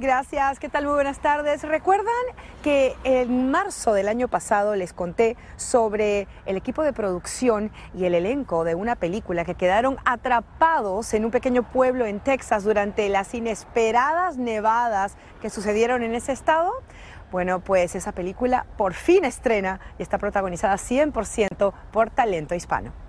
Gracias, 0.00 0.60
¿qué 0.60 0.68
tal? 0.68 0.84
Muy 0.84 0.94
buenas 0.94 1.18
tardes. 1.18 1.64
¿Recuerdan 1.64 2.14
que 2.62 2.94
en 3.02 3.50
marzo 3.50 3.92
del 3.92 4.06
año 4.06 4.28
pasado 4.28 4.76
les 4.76 4.92
conté 4.92 5.36
sobre 5.56 6.28
el 6.46 6.56
equipo 6.56 6.84
de 6.84 6.92
producción 6.92 7.72
y 7.96 8.04
el 8.04 8.14
elenco 8.14 8.62
de 8.62 8.76
una 8.76 8.94
película 8.94 9.44
que 9.44 9.56
quedaron 9.56 9.96
atrapados 10.04 11.14
en 11.14 11.24
un 11.24 11.32
pequeño 11.32 11.64
pueblo 11.64 12.06
en 12.06 12.20
Texas 12.20 12.62
durante 12.62 13.08
las 13.08 13.34
inesperadas 13.34 14.36
nevadas 14.36 15.16
que 15.42 15.50
sucedieron 15.50 16.04
en 16.04 16.14
ese 16.14 16.30
estado? 16.30 16.74
Bueno, 17.32 17.58
pues 17.58 17.96
esa 17.96 18.12
película 18.12 18.66
por 18.76 18.94
fin 18.94 19.24
estrena 19.24 19.80
y 19.98 20.04
está 20.04 20.18
protagonizada 20.18 20.76
100% 20.76 21.72
por 21.90 22.10
talento 22.10 22.54
hispano. 22.54 23.07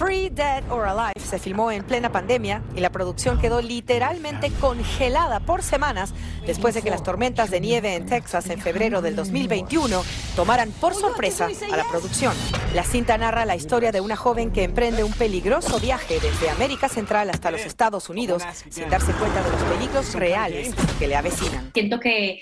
Free, 0.00 0.30
Dead 0.30 0.64
or 0.72 0.86
Alive 0.86 1.20
se 1.20 1.38
filmó 1.38 1.70
en 1.70 1.84
plena 1.84 2.10
pandemia 2.10 2.62
y 2.74 2.80
la 2.80 2.88
producción 2.88 3.38
quedó 3.38 3.60
literalmente 3.60 4.50
congelada 4.58 5.40
por 5.40 5.62
semanas 5.62 6.14
después 6.46 6.74
de 6.74 6.80
que 6.80 6.88
las 6.88 7.02
tormentas 7.02 7.50
de 7.50 7.60
nieve 7.60 7.96
en 7.96 8.06
Texas 8.06 8.48
en 8.48 8.58
febrero 8.62 9.02
del 9.02 9.14
2021 9.14 10.02
tomaran 10.34 10.72
por 10.72 10.94
sorpresa 10.94 11.48
a 11.70 11.76
la 11.76 11.84
producción. 11.84 12.32
La 12.74 12.82
cinta 12.82 13.18
narra 13.18 13.44
la 13.44 13.56
historia 13.56 13.92
de 13.92 14.00
una 14.00 14.16
joven 14.16 14.52
que 14.52 14.64
emprende 14.64 15.04
un 15.04 15.12
peligroso 15.12 15.78
viaje 15.78 16.18
desde 16.18 16.48
América 16.48 16.88
Central 16.88 17.28
hasta 17.28 17.50
los 17.50 17.60
Estados 17.60 18.08
Unidos 18.08 18.42
sin 18.70 18.88
darse 18.88 19.12
cuenta 19.12 19.42
de 19.42 19.50
los 19.50 19.62
peligros 19.64 20.14
reales 20.14 20.74
que 20.98 21.08
le 21.08 21.16
avecinan. 21.16 21.72
Siento 21.74 22.00
que 22.00 22.40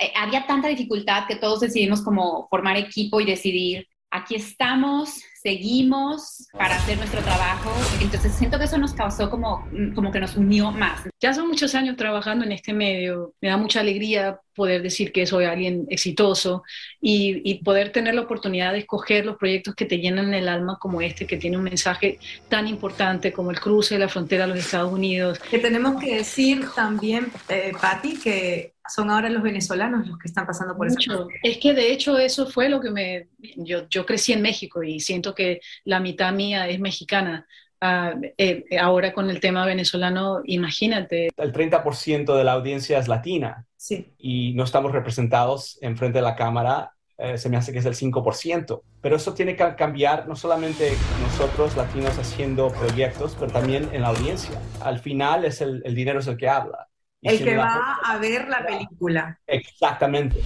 eh, 0.00 0.12
había 0.16 0.44
tanta 0.44 0.66
dificultad 0.66 1.28
que 1.28 1.36
todos 1.36 1.60
decidimos 1.60 2.02
como 2.02 2.48
formar 2.48 2.76
equipo 2.76 3.20
y 3.20 3.26
decidir, 3.26 3.86
aquí 4.10 4.34
estamos, 4.34 5.22
seguimos 5.44 6.48
para 6.52 6.76
hacer 6.76 6.96
nuestro 6.96 7.20
trabajo. 7.20 7.70
Entonces 8.00 8.32
siento 8.32 8.58
que 8.58 8.64
eso 8.64 8.78
nos 8.78 8.94
causó 8.94 9.28
como, 9.28 9.68
como 9.94 10.10
que 10.10 10.18
nos 10.18 10.36
unió 10.36 10.72
más. 10.72 11.02
Ya 11.20 11.34
son 11.34 11.48
muchos 11.48 11.74
años 11.74 11.96
trabajando 11.96 12.46
en 12.46 12.52
este 12.52 12.72
medio. 12.72 13.34
Me 13.42 13.50
da 13.50 13.58
mucha 13.58 13.80
alegría 13.80 14.40
poder 14.54 14.82
decir 14.82 15.12
que 15.12 15.26
soy 15.26 15.44
alguien 15.44 15.86
exitoso 15.88 16.62
y, 17.00 17.42
y, 17.44 17.62
poder 17.62 17.90
tener 17.92 18.14
la 18.14 18.22
oportunidad 18.22 18.72
de 18.72 18.78
escoger 18.78 19.26
los 19.26 19.36
proyectos 19.36 19.74
que 19.74 19.84
te 19.84 19.98
llenan 19.98 20.32
el 20.34 20.48
alma 20.48 20.78
como 20.80 21.00
este, 21.00 21.26
que 21.26 21.36
tiene 21.36 21.56
un 21.56 21.64
mensaje 21.64 22.18
tan 22.48 22.68
importante 22.68 23.32
como 23.32 23.50
el 23.50 23.60
cruce 23.60 23.94
de 23.94 24.00
la 24.00 24.08
frontera 24.08 24.44
a 24.44 24.46
los 24.46 24.58
Estados 24.58 24.92
Unidos. 24.92 25.38
Que 25.38 25.58
tenemos 25.58 26.00
que 26.00 26.16
decir 26.16 26.66
también, 26.74 27.32
eh, 27.48 27.72
Patti, 27.80 28.18
que 28.18 28.74
son 28.88 29.10
ahora 29.10 29.30
los 29.30 29.42
venezolanos 29.42 30.06
los 30.06 30.18
que 30.18 30.28
están 30.28 30.46
pasando 30.46 30.76
por 30.76 30.86
eso. 30.86 31.28
Es 31.42 31.58
que 31.58 31.72
de 31.72 31.92
hecho 31.92 32.18
eso 32.18 32.46
fue 32.46 32.68
lo 32.68 32.80
que 32.80 32.90
me... 32.90 33.28
Yo, 33.56 33.88
yo 33.88 34.04
crecí 34.04 34.32
en 34.32 34.42
México 34.42 34.82
y 34.82 35.00
siento 35.00 35.34
que 35.34 35.60
la 35.84 36.00
mitad 36.00 36.32
mía 36.32 36.68
es 36.68 36.80
mexicana. 36.80 37.46
Uh, 37.84 38.18
eh, 38.38 38.64
ahora 38.80 39.12
con 39.12 39.28
el 39.28 39.40
tema 39.40 39.66
venezolano, 39.66 40.40
imagínate. 40.44 41.28
El 41.36 41.52
30% 41.52 42.34
de 42.34 42.42
la 42.42 42.52
audiencia 42.52 42.98
es 42.98 43.08
latina 43.08 43.66
sí. 43.76 44.10
y 44.16 44.54
no 44.54 44.64
estamos 44.64 44.92
representados 44.92 45.76
en 45.82 45.98
frente 45.98 46.18
de 46.18 46.22
la 46.22 46.34
cámara. 46.34 46.92
Eh, 47.18 47.36
se 47.36 47.50
me 47.50 47.58
hace 47.58 47.72
que 47.72 47.80
es 47.80 47.84
el 47.84 47.94
5%. 47.94 48.80
Pero 49.02 49.16
eso 49.16 49.34
tiene 49.34 49.54
que 49.54 49.74
cambiar 49.76 50.26
no 50.26 50.34
solamente 50.34 50.92
nosotros 51.20 51.76
latinos 51.76 52.18
haciendo 52.18 52.72
proyectos, 52.72 53.36
pero 53.38 53.52
también 53.52 53.90
en 53.92 54.00
la 54.00 54.08
audiencia. 54.08 54.58
Al 54.80 54.98
final 54.98 55.44
es 55.44 55.60
el, 55.60 55.82
el 55.84 55.94
dinero 55.94 56.20
es 56.20 56.26
el 56.26 56.38
que 56.38 56.48
habla. 56.48 56.88
El 57.24 57.42
que 57.42 57.56
va 57.56 57.98
a 58.04 58.18
ver 58.18 58.48
la 58.48 58.66
película. 58.66 59.38
Exactamente. 59.46 60.42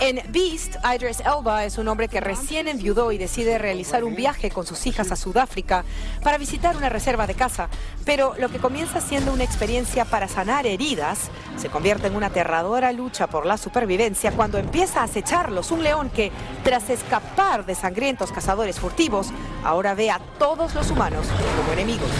En 0.00 0.20
Beast, 0.32 0.74
Idris 0.84 1.20
Elba 1.20 1.64
es 1.64 1.78
un 1.78 1.86
hombre 1.86 2.08
que 2.08 2.20
recién 2.20 2.66
enviudó 2.66 3.12
y 3.12 3.18
decide 3.18 3.58
realizar 3.58 4.02
un 4.02 4.16
viaje 4.16 4.50
con 4.50 4.66
sus 4.66 4.84
hijas 4.88 5.12
a 5.12 5.16
Sudáfrica 5.16 5.84
para 6.24 6.38
visitar 6.38 6.76
una 6.76 6.88
reserva 6.88 7.28
de 7.28 7.34
caza. 7.34 7.68
Pero 8.04 8.34
lo 8.36 8.48
que 8.48 8.58
comienza 8.58 9.00
siendo 9.00 9.32
una 9.32 9.44
experiencia 9.44 10.04
para 10.04 10.26
sanar 10.26 10.66
heridas 10.66 11.30
se 11.56 11.68
convierte 11.68 12.08
en 12.08 12.16
una 12.16 12.26
aterradora 12.26 12.90
lucha 12.90 13.28
por 13.28 13.46
la 13.46 13.56
supervivencia 13.56 14.32
cuando 14.32 14.58
empieza 14.58 15.02
a 15.02 15.04
acecharlos 15.04 15.70
un 15.70 15.84
león 15.84 16.10
que, 16.10 16.32
tras 16.64 16.90
escapar 16.90 17.64
de 17.64 17.76
sangrientos 17.76 18.32
cazadores 18.32 18.80
furtivos, 18.80 19.28
ahora 19.62 19.94
ve 19.94 20.10
a 20.10 20.18
todos 20.40 20.74
los 20.74 20.90
humanos 20.90 21.28
como 21.56 21.72
enemigos. 21.72 22.10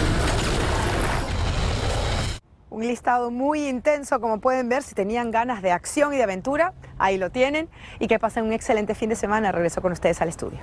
Un 2.73 2.87
listado 2.87 3.29
muy 3.29 3.67
intenso, 3.67 4.19
como 4.19 4.41
pueden 4.41 4.67
ver, 4.67 4.81
si 4.81 4.95
tenían 4.95 5.29
ganas 5.29 5.61
de 5.61 5.71
acción 5.71 6.11
y 6.11 6.17
de 6.17 6.23
aventura, 6.23 6.73
ahí 6.97 7.19
lo 7.19 7.29
tienen. 7.29 7.69
Y 7.99 8.07
que 8.07 8.17
pasen 8.17 8.45
un 8.45 8.51
excelente 8.51 8.95
fin 8.95 9.09
de 9.09 9.15
semana. 9.15 9.51
Regreso 9.51 9.79
con 9.79 9.91
ustedes 9.91 10.19
al 10.23 10.29
estudio. 10.29 10.57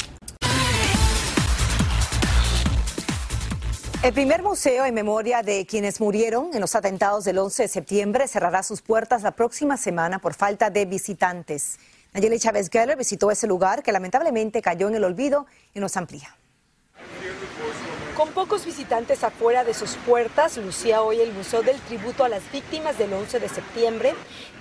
El 4.02 4.12
primer 4.12 4.42
museo 4.42 4.84
en 4.86 4.92
memoria 4.92 5.42
de 5.42 5.64
quienes 5.66 6.00
murieron 6.00 6.50
en 6.52 6.60
los 6.60 6.74
atentados 6.74 7.22
del 7.22 7.38
11 7.38 7.62
de 7.62 7.68
septiembre 7.68 8.26
cerrará 8.26 8.64
sus 8.64 8.82
puertas 8.82 9.22
la 9.22 9.30
próxima 9.30 9.76
semana 9.76 10.18
por 10.18 10.34
falta 10.34 10.68
de 10.68 10.86
visitantes. 10.86 11.78
Nayeli 12.12 12.40
Chávez 12.40 12.70
Geller 12.70 12.98
visitó 12.98 13.30
ese 13.30 13.46
lugar 13.46 13.84
que 13.84 13.92
lamentablemente 13.92 14.62
cayó 14.62 14.88
en 14.88 14.96
el 14.96 15.04
olvido 15.04 15.46
y 15.74 15.78
nos 15.78 15.96
amplía. 15.96 16.39
Con 18.20 18.32
pocos 18.32 18.66
visitantes 18.66 19.24
afuera 19.24 19.64
de 19.64 19.72
sus 19.72 19.92
puertas, 19.96 20.58
lucía 20.58 21.00
hoy 21.00 21.20
el 21.20 21.32
Museo 21.32 21.62
del 21.62 21.80
Tributo 21.80 22.22
a 22.22 22.28
las 22.28 22.52
Víctimas 22.52 22.98
del 22.98 23.14
11 23.14 23.40
de 23.40 23.48
septiembre, 23.48 24.12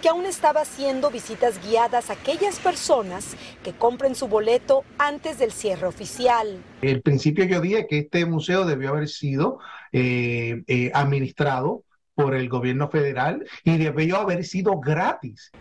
que 0.02 0.08
aún 0.08 0.26
estaba 0.26 0.62
haciendo 0.62 1.12
visitas 1.12 1.60
guiadas 1.62 2.10
a 2.10 2.13
aquellas 2.13 2.58
personas 2.60 3.36
que 3.62 3.74
compren 3.74 4.15
su 4.15 4.30
boleto 4.30 4.86
antes 4.98 5.39
del 5.39 5.52
cierre 5.52 5.88
oficial. 5.88 6.63
El 6.82 7.02
principio 7.02 7.43
yo 7.43 7.60
dije 7.60 7.86
que 7.86 7.98
este 7.98 8.26
museo 8.26 8.63
debió 8.63 8.91
haber 8.91 9.10
sido 9.10 9.60
eh, 9.91 10.63
eh, 10.67 10.91
administrado 10.93 11.84
por 12.15 12.36
el 12.36 12.48
gobierno 12.48 12.89
federal 12.89 13.45
y 13.65 13.78
debió 13.78 14.19
haber 14.19 14.45
sido 14.45 14.80
gratis. 14.80 15.52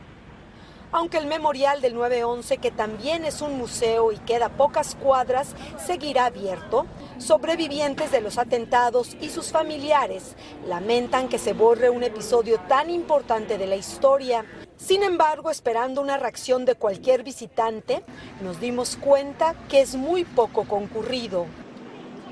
Aunque 0.91 1.19
el 1.19 1.27
memorial 1.27 1.83
del 1.83 1.95
911, 1.95 2.57
que 2.59 2.71
también 2.71 3.27
es 3.27 3.43
un 3.43 3.59
museo 3.59 4.11
y 4.11 4.17
queda 4.17 4.49
pocas 4.49 4.95
cuadras, 4.95 5.55
seguirá 5.85 6.27
abierto, 6.27 6.87
sobrevivientes 7.19 8.11
de 8.11 8.23
los 8.23 8.39
atentados 8.39 9.15
y 9.21 9.29
sus 9.29 9.53
familiares 9.53 10.35
lamentan 10.67 11.29
que 11.29 11.39
se 11.39 11.53
borre 11.53 11.91
un 11.91 12.05
episodio 12.05 12.59
tan 12.69 12.89
importante 12.89 13.59
de 13.59 13.67
la 13.67 13.77
historia. 13.77 14.47
Sin 14.79 15.03
embargo, 15.03 15.51
esperando 15.51 16.01
una 16.01 16.17
reacción 16.17 16.65
de 16.65 16.75
cualquier 16.75 17.23
visitante, 17.23 18.03
nos 18.43 18.59
dimos 18.59 18.97
cuenta 18.97 19.55
que 19.69 19.83
es 19.83 19.95
muy 19.95 20.25
poco 20.25 20.65
concurrido. 20.65 21.47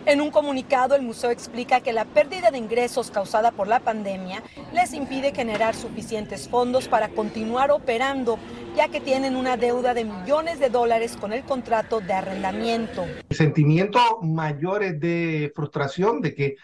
En 0.06 0.20
un 0.20 0.30
comunicado, 0.30 0.94
el 0.94 1.02
museo 1.02 1.32
explica 1.32 1.80
que 1.80 1.92
la 1.92 2.04
pérdida 2.04 2.52
de 2.52 2.58
ingresos 2.58 3.10
causada 3.10 3.50
por 3.50 3.66
la 3.66 3.80
pandemia 3.80 4.40
les 4.72 4.94
impide 4.94 5.34
generar 5.34 5.74
suficientes 5.74 6.48
fondos 6.48 6.86
para 6.86 7.08
continuar 7.08 7.72
operando, 7.72 8.38
ya 8.76 8.86
que 8.86 9.00
tienen 9.00 9.34
una 9.34 9.56
deuda 9.56 9.94
de 9.94 10.04
millones 10.04 10.60
de 10.60 10.70
dólares 10.70 11.16
con 11.16 11.32
el 11.32 11.42
contrato 11.42 12.00
de 12.00 12.12
arrendamiento. 12.12 13.04
El 13.28 13.36
sentimiento 13.36 13.98
mayor 14.22 14.84
es 14.84 15.00
de 15.00 15.50
frustración 15.56 16.20
de 16.20 16.36
que 16.36 16.56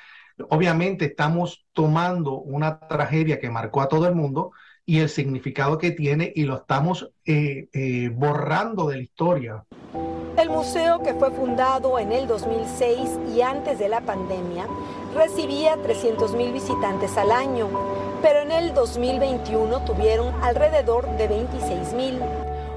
obviamente 0.48 1.06
estamos 1.06 1.66
tomando 1.72 2.38
una 2.38 2.78
tragedia 2.78 3.40
que 3.40 3.50
marcó 3.50 3.80
a 3.80 3.88
todo 3.88 4.06
el 4.06 4.14
mundo 4.14 4.52
y 4.84 5.00
el 5.00 5.08
significado 5.08 5.78
que 5.78 5.92
tiene 5.92 6.32
y 6.34 6.44
lo 6.44 6.56
estamos 6.56 7.10
eh, 7.24 7.68
eh, 7.72 8.10
borrando 8.12 8.88
de 8.88 8.96
la 8.96 9.02
historia. 9.02 9.64
El 10.36 10.48
museo, 10.48 11.02
que 11.02 11.14
fue 11.14 11.30
fundado 11.30 11.98
en 11.98 12.10
el 12.10 12.26
2006 12.26 13.18
y 13.36 13.42
antes 13.42 13.78
de 13.78 13.88
la 13.88 14.00
pandemia, 14.00 14.66
recibía 15.14 15.76
300 15.76 16.34
mil 16.34 16.52
visitantes 16.52 17.16
al 17.16 17.30
año, 17.30 17.68
pero 18.22 18.40
en 18.40 18.50
el 18.50 18.74
2021 18.74 19.84
tuvieron 19.84 20.34
alrededor 20.42 21.06
de 21.16 21.28
26 21.28 21.92
mil. 21.92 22.18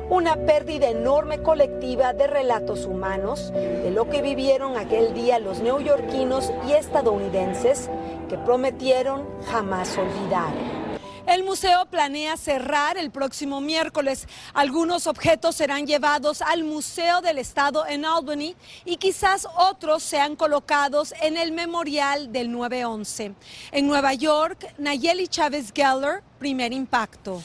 Una 0.09 0.35
pérdida 0.35 0.89
enorme 0.89 1.39
colectiva 1.39 2.13
de 2.13 2.27
relatos 2.27 2.85
humanos 2.85 3.51
de 3.53 3.89
lo 3.89 4.07
que 4.09 4.21
vivieron 4.21 4.77
aquel 4.77 5.15
día 5.15 5.39
los 5.39 5.61
neoyorquinos 5.61 6.51
y 6.67 6.73
estadounidenses 6.73 7.89
que 8.29 8.37
prometieron 8.37 9.23
jamás 9.47 9.97
olvidar. 9.97 10.84
El 11.27 11.43
museo 11.43 11.87
planea 11.87 12.37
cerrar 12.37 12.97
el 12.97 13.09
próximo 13.09 13.59
miércoles. 13.59 14.27
Algunos 14.53 15.07
objetos 15.07 15.55
serán 15.55 15.87
llevados 15.87 16.43
al 16.43 16.63
Museo 16.63 17.21
del 17.21 17.39
Estado 17.39 17.83
en 17.87 18.05
Albany 18.05 18.55
y 18.85 18.97
quizás 18.97 19.47
otros 19.57 20.03
sean 20.03 20.35
colocados 20.35 21.15
en 21.23 21.35
el 21.37 21.51
memorial 21.51 22.31
del 22.31 22.51
911. 22.51 23.33
En 23.71 23.87
Nueva 23.87 24.13
York, 24.13 24.71
Nayeli 24.77 25.27
Chávez 25.27 25.71
Geller, 25.73 26.21
primer 26.37 26.71
impacto. 26.73 27.41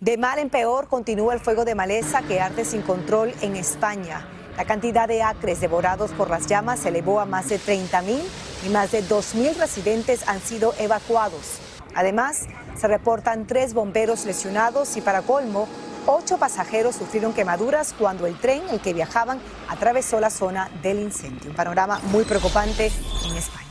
De 0.00 0.18
mal 0.18 0.40
en 0.40 0.50
peor 0.50 0.88
continúa 0.88 1.34
el 1.34 1.40
fuego 1.40 1.64
de 1.64 1.76
maleza 1.76 2.22
que 2.22 2.40
arde 2.40 2.64
sin 2.64 2.82
control 2.82 3.32
en 3.42 3.54
España. 3.54 4.26
La 4.56 4.64
cantidad 4.64 5.06
de 5.06 5.22
acres 5.22 5.60
devorados 5.60 6.10
por 6.10 6.30
las 6.30 6.48
llamas 6.48 6.80
se 6.80 6.88
elevó 6.88 7.20
a 7.20 7.26
más 7.26 7.48
de 7.48 7.60
30 7.60 8.02
mil 8.02 8.22
y 8.66 8.70
más 8.70 8.90
de 8.90 9.02
2 9.02 9.36
mil 9.36 9.54
residentes 9.54 10.26
han 10.26 10.40
sido 10.40 10.74
evacuados. 10.80 11.60
Además, 11.98 12.46
se 12.76 12.86
reportan 12.86 13.48
tres 13.48 13.74
bomberos 13.74 14.24
lesionados 14.24 14.96
y 14.96 15.00
para 15.00 15.22
colmo, 15.22 15.66
ocho 16.06 16.38
pasajeros 16.38 16.94
sufrieron 16.94 17.32
quemaduras 17.32 17.92
cuando 17.98 18.28
el 18.28 18.38
tren 18.38 18.62
en 18.68 18.74
el 18.74 18.80
que 18.80 18.92
viajaban 18.92 19.40
atravesó 19.68 20.20
la 20.20 20.30
zona 20.30 20.70
del 20.80 21.00
incendio. 21.00 21.50
Un 21.50 21.56
panorama 21.56 21.98
muy 22.12 22.22
preocupante 22.22 22.92
en 23.26 23.36
España. 23.36 23.67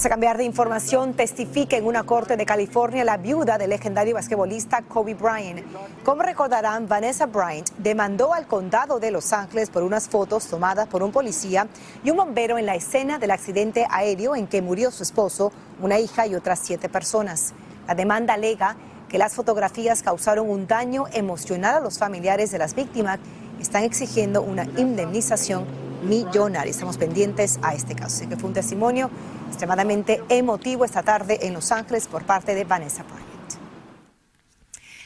Vamos 0.00 0.06
a 0.06 0.16
cambiar 0.16 0.38
de 0.38 0.44
información. 0.44 1.12
Testifica 1.12 1.76
en 1.76 1.84
una 1.84 2.04
corte 2.04 2.38
de 2.38 2.46
California 2.46 3.04
la 3.04 3.18
viuda 3.18 3.58
del 3.58 3.68
legendario 3.68 4.14
basquetbolista 4.14 4.80
Kobe 4.80 5.12
Bryant. 5.12 5.60
Como 6.06 6.22
recordarán, 6.22 6.88
Vanessa 6.88 7.26
Bryant 7.26 7.68
demandó 7.76 8.32
al 8.32 8.46
condado 8.46 8.98
de 8.98 9.10
Los 9.10 9.34
Ángeles 9.34 9.68
por 9.68 9.82
unas 9.82 10.08
fotos 10.08 10.46
tomadas 10.46 10.88
por 10.88 11.02
un 11.02 11.12
policía 11.12 11.68
y 12.02 12.08
un 12.08 12.16
bombero 12.16 12.56
en 12.56 12.64
la 12.64 12.76
escena 12.76 13.18
del 13.18 13.30
accidente 13.30 13.86
aéreo 13.90 14.34
en 14.34 14.46
que 14.46 14.62
murió 14.62 14.90
su 14.90 15.02
esposo, 15.02 15.52
una 15.82 15.98
hija 15.98 16.26
y 16.26 16.34
otras 16.34 16.60
siete 16.60 16.88
personas. 16.88 17.52
La 17.86 17.94
demanda 17.94 18.32
alega 18.32 18.76
que 19.10 19.18
las 19.18 19.34
fotografías 19.34 20.02
causaron 20.02 20.48
un 20.48 20.66
daño 20.66 21.08
emocional 21.12 21.74
a 21.74 21.80
los 21.80 21.98
familiares 21.98 22.50
de 22.50 22.56
las 22.56 22.74
víctimas 22.74 23.18
están 23.60 23.84
exigiendo 23.84 24.40
una 24.40 24.64
indemnización 24.78 25.66
millonaria. 26.02 26.70
Estamos 26.70 26.96
pendientes 26.96 27.58
a 27.60 27.74
este 27.74 27.94
caso. 27.94 28.16
Así 28.16 28.26
que 28.26 28.36
fue 28.36 28.48
un 28.48 28.54
testimonio 28.54 29.10
extremadamente 29.50 30.22
emotivo 30.28 30.84
esta 30.84 31.02
tarde 31.02 31.40
en 31.42 31.54
Los 31.54 31.72
Ángeles 31.72 32.06
por 32.06 32.24
parte 32.24 32.54
de 32.54 32.64
Vanessa 32.64 33.02
Bryant. 33.02 33.30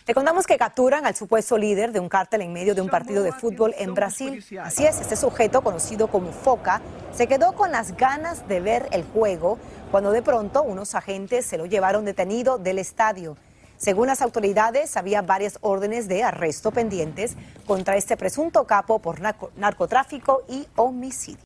Le 0.06 0.12
contamos 0.12 0.46
que 0.46 0.58
capturan 0.58 1.06
al 1.06 1.16
supuesto 1.16 1.56
líder 1.56 1.90
de 1.90 1.98
un 1.98 2.10
cártel 2.10 2.42
en 2.42 2.52
medio 2.52 2.74
de 2.74 2.82
un 2.82 2.90
partido 2.90 3.22
de 3.22 3.32
fútbol 3.32 3.74
en 3.78 3.94
Brasil. 3.94 4.44
Así 4.62 4.84
es, 4.84 5.00
este 5.00 5.16
sujeto, 5.16 5.62
conocido 5.62 6.08
como 6.08 6.30
Foca, 6.30 6.82
se 7.14 7.26
quedó 7.26 7.54
con 7.54 7.72
las 7.72 7.96
ganas 7.96 8.46
de 8.46 8.60
ver 8.60 8.86
el 8.92 9.02
juego 9.02 9.58
cuando 9.90 10.12
de 10.12 10.20
pronto 10.20 10.62
unos 10.62 10.94
agentes 10.94 11.46
se 11.46 11.56
lo 11.56 11.64
llevaron 11.64 12.04
detenido 12.04 12.58
del 12.58 12.78
estadio. 12.78 13.38
Según 13.78 14.08
las 14.08 14.20
autoridades, 14.20 14.98
había 14.98 15.22
varias 15.22 15.58
órdenes 15.62 16.06
de 16.06 16.22
arresto 16.22 16.70
pendientes 16.70 17.34
contra 17.66 17.96
este 17.96 18.18
presunto 18.18 18.64
capo 18.64 18.98
por 18.98 19.20
narcotráfico 19.56 20.42
y 20.48 20.68
homicidio. 20.76 21.42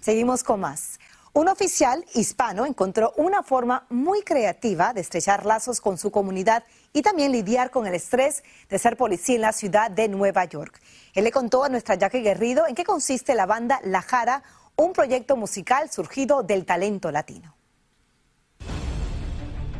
Seguimos 0.00 0.42
con 0.42 0.60
más. 0.60 0.98
Un 1.38 1.46
oficial 1.46 2.04
hispano 2.14 2.66
encontró 2.66 3.12
una 3.16 3.44
forma 3.44 3.86
muy 3.90 4.22
creativa 4.22 4.92
de 4.92 5.02
estrechar 5.02 5.46
lazos 5.46 5.80
con 5.80 5.96
su 5.96 6.10
comunidad 6.10 6.64
y 6.92 7.02
también 7.02 7.30
lidiar 7.30 7.70
con 7.70 7.86
el 7.86 7.94
estrés 7.94 8.42
de 8.68 8.76
ser 8.76 8.96
policía 8.96 9.36
en 9.36 9.42
la 9.42 9.52
ciudad 9.52 9.88
de 9.88 10.08
Nueva 10.08 10.46
York. 10.46 10.80
Él 11.14 11.22
le 11.22 11.30
contó 11.30 11.62
a 11.62 11.68
nuestra 11.68 11.94
Jackie 11.94 12.22
Guerrido 12.22 12.66
en 12.66 12.74
qué 12.74 12.82
consiste 12.82 13.36
la 13.36 13.46
banda 13.46 13.78
La 13.84 14.02
Jara, 14.02 14.42
un 14.74 14.92
proyecto 14.92 15.36
musical 15.36 15.92
surgido 15.92 16.42
del 16.42 16.66
talento 16.66 17.12
latino. 17.12 17.54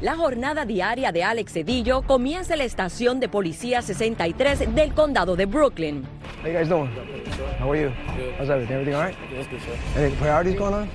La 0.01 0.15
jornada 0.15 0.65
diaria 0.65 1.11
de 1.11 1.25
Alex 1.25 1.53
Cedillo 1.53 2.03
comienza 2.03 2.53
en 2.53 2.59
la 2.59 2.65
estación 2.65 3.19
de 3.19 3.29
policía 3.29 3.83
63 3.83 4.73
del 4.73 4.95
condado 4.95 5.35
de 5.35 5.47
Brooklyn. 5.47 6.05
How 6.41 6.47
you 6.47 6.57
guys 6.57 6.69
doing? 6.69 6.89
How 7.59 7.73
are 7.73 7.83
you? 7.83 7.91
How's 8.39 8.49
everything? 8.49 8.75
Everything 8.75 8.95
all 8.95 9.03
right? 9.03 9.17
Any 9.97 10.15
priorities 10.15 10.57
going 10.57 10.73
on? 10.73 10.89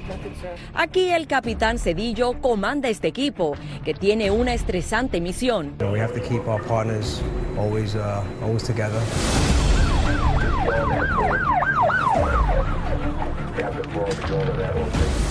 Aquí 0.73 1.09
el 1.09 1.27
capitán 1.27 1.79
Cedillo 1.79 2.39
comanda 2.39 2.87
este 2.87 3.09
equipo, 3.09 3.57
que 3.83 3.93
tiene 3.93 4.31
una 4.31 4.53
estresante 4.53 5.19
misión. 5.19 5.73
We 5.91 5.99
have 5.99 6.13
to 6.13 6.21
keep 6.21 6.47
our 6.47 6.63
partners 6.63 7.21
always, 7.57 7.95
uh, 7.95 8.23
always 8.41 8.63
together. 8.63 9.01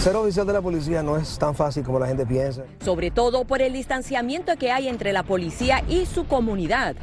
Ser 0.01 0.17
oficial 0.17 0.47
de 0.47 0.53
la 0.53 0.63
policía 0.63 1.03
no 1.03 1.17
es 1.17 1.39
tan 1.39 1.55
fácil 1.55 1.85
como 1.85 1.99
la 1.99 2.07
gente 2.07 2.27
piensa. 2.27 2.65
Sobre 2.85 3.11
todo 3.11 3.45
por 3.45 3.63
el 3.63 3.73
distanciamiento 3.73 4.57
que 4.57 4.73
hay 4.73 4.89
entre 4.89 5.13
la 5.13 5.23
policía 5.23 5.83
y 5.89 6.07
su 6.07 6.27
comunidad. 6.27 6.97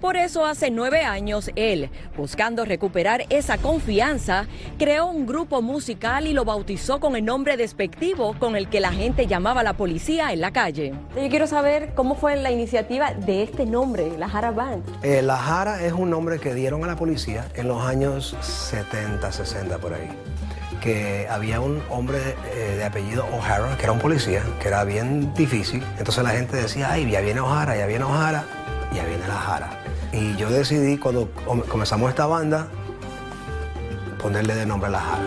Por 0.00 0.16
eso 0.16 0.44
hace 0.44 0.70
nueve 0.70 1.00
años 1.00 1.50
él, 1.56 1.88
buscando 2.14 2.66
recuperar 2.66 3.24
esa 3.30 3.56
confianza, 3.56 4.46
creó 4.78 5.06
un 5.06 5.24
grupo 5.24 5.62
musical 5.62 6.26
y 6.26 6.34
lo 6.34 6.44
bautizó 6.44 7.00
con 7.00 7.16
el 7.16 7.24
nombre 7.24 7.56
despectivo 7.56 8.36
con 8.38 8.54
el 8.54 8.68
que 8.68 8.80
la 8.80 8.92
gente 8.92 9.26
llamaba 9.26 9.62
a 9.62 9.64
la 9.64 9.72
policía 9.72 10.34
en 10.34 10.42
la 10.42 10.52
calle. 10.52 10.92
Yo 11.16 11.28
quiero 11.30 11.46
saber 11.46 11.94
cómo 11.94 12.16
fue 12.16 12.36
la 12.36 12.50
iniciativa 12.50 13.14
de 13.14 13.44
este 13.44 13.64
nombre, 13.64 14.18
la 14.18 14.28
Jara 14.28 14.50
Band. 14.50 14.84
Eh, 15.02 15.22
la 15.22 15.38
Jara 15.38 15.82
es 15.82 15.94
un 15.94 16.10
nombre 16.10 16.38
que 16.38 16.52
dieron 16.52 16.84
a 16.84 16.86
la 16.86 16.96
policía 16.96 17.48
en 17.54 17.68
los 17.68 17.80
años 17.80 18.36
70, 18.42 19.32
60 19.32 19.78
por 19.78 19.94
ahí 19.94 20.10
que 20.84 21.26
había 21.30 21.60
un 21.60 21.82
hombre 21.88 22.36
eh, 22.52 22.74
de 22.76 22.84
apellido 22.84 23.24
O'Hara, 23.32 23.74
que 23.78 23.84
era 23.84 23.92
un 23.92 24.00
policía, 24.00 24.42
que 24.60 24.68
era 24.68 24.84
bien 24.84 25.32
difícil. 25.32 25.82
Entonces 25.98 26.22
la 26.22 26.30
gente 26.30 26.58
decía, 26.58 26.92
ay, 26.92 27.10
ya 27.10 27.22
viene 27.22 27.40
O'Hara, 27.40 27.74
ya 27.74 27.86
viene 27.86 28.04
O'Hara, 28.04 28.44
ya 28.94 29.02
viene 29.06 29.26
la 29.26 29.34
Jara. 29.34 29.70
Y 30.12 30.36
yo 30.36 30.50
decidí, 30.50 30.98
cuando 30.98 31.30
comenzamos 31.70 32.10
esta 32.10 32.26
banda, 32.26 32.68
ponerle 34.20 34.54
de 34.54 34.66
nombre 34.66 34.90
la 34.90 35.00
Jara. 35.00 35.22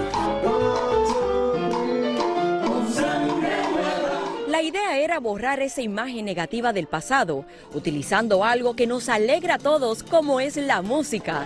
La 4.47 4.61
idea 4.61 4.99
era 4.99 5.19
borrar 5.19 5.59
esa 5.59 5.81
imagen 5.81 6.23
negativa 6.25 6.71
del 6.71 6.85
pasado, 6.85 7.45
utilizando 7.73 8.43
algo 8.43 8.75
que 8.75 8.85
nos 8.85 9.09
alegra 9.09 9.55
a 9.55 9.59
todos 9.59 10.03
como 10.03 10.39
es 10.39 10.55
la 10.55 10.83
música. 10.83 11.45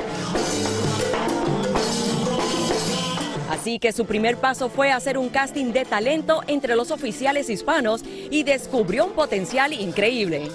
Así 3.61 3.77
que 3.77 3.91
su 3.91 4.07
primer 4.07 4.37
paso 4.37 4.69
fue 4.69 4.91
hacer 4.91 5.19
un 5.19 5.29
casting 5.29 5.71
de 5.71 5.85
talento 5.85 6.41
entre 6.47 6.75
los 6.75 6.89
oficiales 6.89 7.47
hispanos 7.47 8.01
y 8.03 8.41
descubrió 8.41 9.05
un 9.05 9.11
potencial 9.11 9.71
increíble. 9.71 10.49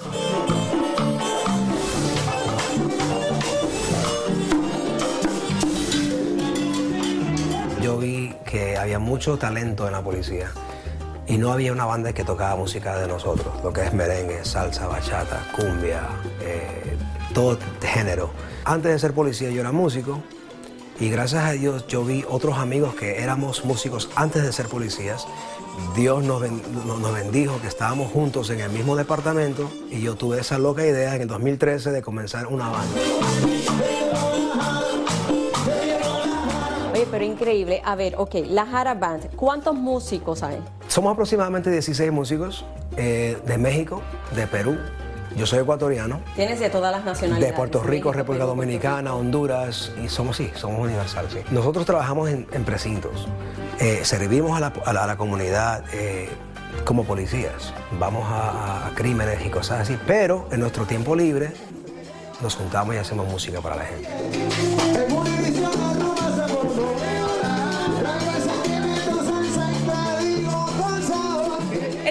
Yo 7.81 7.97
vi 7.97 8.33
que 8.45 8.75
había 8.75 8.99
mucho 8.99 9.37
talento 9.37 9.87
en 9.87 9.93
la 9.93 10.01
policía 10.01 10.51
y 11.27 11.37
no 11.37 11.53
había 11.53 11.71
una 11.71 11.85
banda 11.85 12.11
que 12.11 12.25
tocaba 12.25 12.57
música 12.57 12.99
de 12.99 13.07
nosotros, 13.07 13.63
lo 13.63 13.71
que 13.71 13.85
es 13.85 13.93
merengue, 13.93 14.43
salsa, 14.43 14.85
bachata, 14.85 15.47
cumbia, 15.55 16.01
eh, 16.41 16.97
todo 17.33 17.57
género. 17.81 18.31
Antes 18.65 18.91
de 18.91 18.99
ser 18.99 19.13
policía 19.13 19.49
yo 19.49 19.61
era 19.61 19.71
músico 19.71 20.21
y 20.99 21.09
gracias 21.09 21.43
a 21.43 21.51
Dios 21.51 21.85
yo 21.87 22.03
vi 22.03 22.25
otros 22.27 22.57
amigos 22.57 22.95
que 22.95 23.21
éramos 23.21 23.65
músicos 23.65 24.09
antes 24.15 24.43
de 24.43 24.51
ser 24.51 24.67
policías. 24.67 25.27
Dios 25.95 26.23
nos, 26.23 26.41
nos, 26.41 27.13
bendijo 27.13 27.61
que 27.61 27.67
estábamos 27.67 28.11
juntos 28.11 28.49
en 28.49 28.61
el 28.61 28.71
mismo 28.71 28.95
departamento 28.95 29.69
y 29.91 30.01
yo 30.01 30.15
tuve 30.15 30.39
esa 30.39 30.57
loca 30.57 30.83
idea 30.83 31.15
en 31.15 31.21
el 31.21 31.27
2013 31.27 31.91
de 31.91 32.01
comenzar 32.01 32.47
una 32.47 32.69
banda. 32.69 32.99
Oye, 36.93 37.07
pero 37.11 37.23
increíble. 37.23 37.81
A 37.85 37.95
ver, 37.95 38.15
ok, 38.17 38.35
la 38.47 38.65
Jara 38.65 38.95
Band, 38.95 39.35
¿cuántos 39.35 39.75
músicos 39.75 40.41
hay? 40.41 40.57
Somos 40.87 41.13
aproximadamente 41.13 41.69
16 41.69 42.11
músicos 42.11 42.65
eh, 42.95 43.37
de 43.45 43.57
México, 43.59 44.01
de 44.35 44.47
Perú, 44.47 44.77
yo 45.37 45.45
soy 45.45 45.59
ecuatoriano. 45.59 46.21
¿Tienes 46.35 46.59
de 46.59 46.69
todas 46.69 46.91
las 46.91 47.05
nacionalidades? 47.05 47.53
De 47.53 47.55
Puerto 47.55 47.83
Rico, 47.83 48.11
República 48.11 48.45
Dominicana, 48.45 49.13
Honduras, 49.13 49.91
y 50.03 50.09
somos, 50.09 50.37
sí, 50.37 50.51
somos 50.55 50.79
universales, 50.79 51.31
sí. 51.31 51.39
Nosotros 51.51 51.85
trabajamos 51.85 52.29
en, 52.29 52.45
precintos, 52.65 53.27
eh, 53.79 54.03
servimos 54.03 54.59
a 54.59 54.93
la, 54.93 55.15
comunidad 55.17 55.83
eh, 55.93 56.29
como 56.83 57.05
policías, 57.05 57.73
vamos 57.99 58.25
a, 58.27 58.87
a, 58.87 58.95
crímenes 58.95 59.45
y 59.45 59.49
cosas 59.49 59.81
así, 59.81 59.97
pero 60.07 60.47
en 60.51 60.59
nuestro 60.59 60.85
tiempo 60.85 61.15
libre 61.15 61.51
nos 62.41 62.55
juntamos 62.55 62.95
y 62.95 62.97
hacemos 62.97 63.27
música 63.27 63.61
para 63.61 63.77
la 63.77 63.85
gente. 63.85 64.76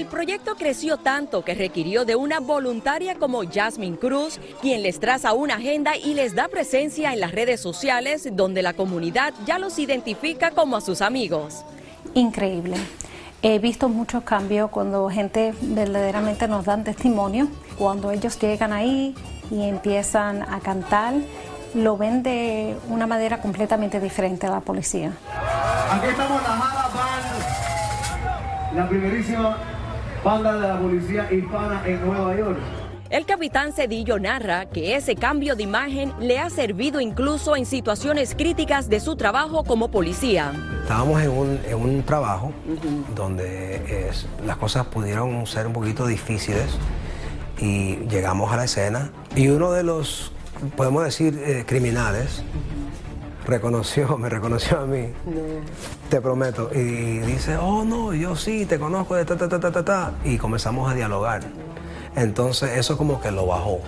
El 0.07 0.13
proyecto 0.13 0.55
creció 0.55 0.99
tanto 0.99 1.43
que 1.43 1.57
requirió 1.57 2.05
de 2.05 2.15
una 2.15 2.39
voluntaria 2.39 3.17
como 3.17 3.43
Jasmine 3.43 3.97
Cruz, 3.97 4.39
quien 4.63 4.85
les 4.85 5.01
traza 5.01 5.33
una 5.33 5.57
agenda 5.57 5.97
y 5.97 6.15
les 6.15 6.37
da 6.37 6.47
presencia 6.47 7.13
en 7.13 7.19
las 7.19 7.33
redes 7.33 7.61
sociales 7.61 8.29
donde 8.31 8.63
la 8.63 8.73
comunidad 8.73 9.35
ya 9.47 9.59
los 9.59 9.81
identifica 9.81 10.53
como 10.53 10.77
a 10.77 10.81
sus 10.81 11.03
amigos. 11.03 11.65
Increíble. 12.15 12.77
He 13.43 13.59
visto 13.59 13.89
muchos 13.89 14.23
cambios 14.23 14.71
cuando 14.71 15.11
gente 15.11 15.53
verdaderamente 15.61 16.47
nos 16.47 16.67
dan 16.67 16.85
testimonio, 16.85 17.49
cuando 17.77 18.13
ellos 18.13 18.39
llegan 18.39 18.73
ahí 18.73 19.13
y 19.51 19.65
empiezan 19.65 20.43
a 20.43 20.61
cantar, 20.61 21.15
lo 21.75 21.97
ven 21.97 22.23
de 22.23 22.77
una 22.89 23.09
manera 23.09 23.41
completamente 23.41 23.99
diferente 23.99 24.47
a 24.47 24.51
la 24.51 24.61
policía. 24.61 25.11
Aquí 25.91 26.07
estamos 26.07 26.41
la 26.45 26.77
la 28.77 28.87
primerísima 28.89 29.57
banda 30.27 30.55
de 30.55 30.67
la 30.67 30.81
policía 30.81 31.33
hispana 31.33 31.83
en 31.87 32.05
Nueva 32.05 32.37
York. 32.37 32.59
El 33.11 33.25
capitán 33.25 33.73
Cedillo 33.73 34.19
narra 34.19 34.67
que 34.67 34.97
ese 34.97 35.15
cambio 35.15 35.55
de 35.55 35.63
imagen 35.63 36.13
le 36.19 36.41
ha 36.41 36.51
servido 36.51 37.01
incluso 37.01 37.55
en 37.55 37.65
situaciones 37.65 38.35
críticas 38.35 38.89
de 38.89 38.99
su 38.99 39.15
trabajo 39.15 39.63
como 39.63 39.89
policía. 39.89 40.51
Estábamos 40.83 41.23
en 41.23 41.31
un, 41.31 41.61
en 41.65 41.77
un 41.77 42.03
trabajo 42.03 42.53
donde 43.15 44.11
las 44.45 44.57
cosas 44.57 44.87
pudieron 44.87 45.47
ser 45.47 45.69
un 45.69 45.73
poquito 45.73 46.05
difíciles 46.09 46.77
y 47.61 47.95
llegamos 48.09 48.53
a 48.53 48.57
la 48.57 48.65
escena 48.65 49.13
y 49.37 49.47
uno 49.47 49.71
de 49.71 49.85
los, 49.85 50.33
podemos 50.77 51.05
decir, 51.05 51.39
eh, 51.39 51.63
criminales 51.65 52.43
reconoció, 53.47 54.19
me 54.19 54.29
reconoció 54.29 54.81
a 54.81 54.87
mí. 54.87 55.13
Te 56.11 56.21
prometo. 56.21 56.71
Y 56.75 57.19
dice, 57.21 57.57
oh 57.57 57.85
no, 57.85 58.13
yo 58.13 58.37
sí, 58.37 58.67
te 58.67 58.79
conozco 58.79 59.15
de 59.15 59.25
ta, 59.25 59.37
ta, 59.37 59.49
ta, 59.49 59.59
ta, 59.59 59.71
ta, 59.71 59.85
ta. 59.85 60.13
Y 60.25 60.39
comenzamos 60.39 60.91
a 60.91 60.95
dialogar. 60.95 61.43
Entonces 62.15 62.77
eso 62.77 62.97
como 62.97 63.21
que 63.21 63.31
lo 63.31 63.47
bajó. 63.47 63.81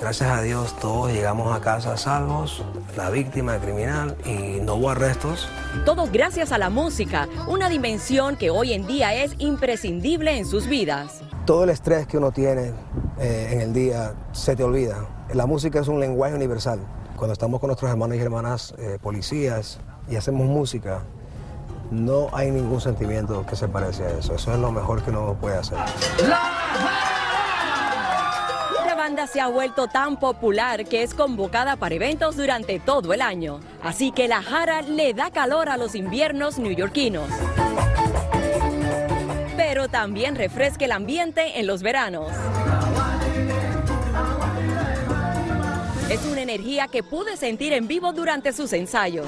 Gracias 0.00 0.30
a 0.30 0.40
Dios 0.42 0.74
todos 0.80 1.12
llegamos 1.12 1.54
a 1.54 1.60
casa 1.60 1.96
salvos, 1.96 2.62
la 2.96 3.10
víctima, 3.10 3.56
el 3.56 3.60
criminal, 3.60 4.16
y 4.24 4.60
no 4.60 4.74
hubo 4.74 4.90
arrestos. 4.90 5.48
Todo 5.84 6.08
gracias 6.10 6.52
a 6.52 6.58
la 6.58 6.70
música, 6.70 7.28
una 7.48 7.68
dimensión 7.68 8.36
que 8.36 8.50
hoy 8.50 8.72
en 8.72 8.86
día 8.86 9.14
es 9.14 9.34
imprescindible 9.38 10.36
en 10.36 10.46
sus 10.46 10.66
vidas. 10.66 11.20
Todo 11.44 11.64
el 11.64 11.70
estrés 11.70 12.06
que 12.06 12.18
uno 12.18 12.32
tiene 12.32 12.72
eh, 13.18 13.50
en 13.52 13.60
el 13.60 13.72
día 13.72 14.14
se 14.32 14.56
te 14.56 14.64
olvida. 14.64 15.06
La 15.32 15.46
música 15.46 15.80
es 15.80 15.88
un 15.88 16.00
lenguaje 16.00 16.34
universal. 16.34 16.80
Cuando 17.16 17.32
estamos 17.32 17.60
con 17.60 17.68
nuestros 17.68 17.90
hermanos 17.90 18.18
y 18.18 18.20
hermanas 18.20 18.74
eh, 18.78 18.98
policías 19.00 19.78
y 20.08 20.16
hacemos 20.16 20.46
música, 20.46 21.02
no 21.90 22.28
hay 22.32 22.50
ningún 22.50 22.80
sentimiento 22.80 23.46
que 23.46 23.56
se 23.56 23.68
parece 23.68 24.04
a 24.04 24.10
eso. 24.18 24.34
Eso 24.34 24.52
es 24.52 24.58
lo 24.58 24.70
mejor 24.70 25.02
que 25.02 25.10
uno 25.10 25.34
puede 25.40 25.56
hacer. 25.56 25.78
La 28.84 28.94
banda 28.94 29.26
se 29.26 29.40
ha 29.40 29.48
vuelto 29.48 29.86
tan 29.86 30.18
popular 30.18 30.84
que 30.84 31.02
es 31.02 31.14
convocada 31.14 31.76
para 31.76 31.94
eventos 31.94 32.36
durante 32.36 32.78
todo 32.80 33.14
el 33.14 33.22
año. 33.22 33.60
Así 33.82 34.12
que 34.12 34.28
la 34.28 34.42
jara 34.42 34.82
le 34.82 35.14
da 35.14 35.30
calor 35.30 35.70
a 35.70 35.78
los 35.78 35.94
inviernos 35.94 36.58
neoyorquinos. 36.58 37.30
Pero 39.56 39.88
también 39.88 40.36
refresca 40.36 40.84
el 40.84 40.92
ambiente 40.92 41.58
en 41.58 41.66
los 41.66 41.82
veranos. 41.82 42.30
Es 46.10 46.24
una 46.24 46.40
energía 46.40 46.86
que 46.86 47.02
pude 47.02 47.36
sentir 47.36 47.72
en 47.72 47.88
vivo 47.88 48.12
durante 48.12 48.52
sus 48.52 48.72
ensayos. 48.72 49.26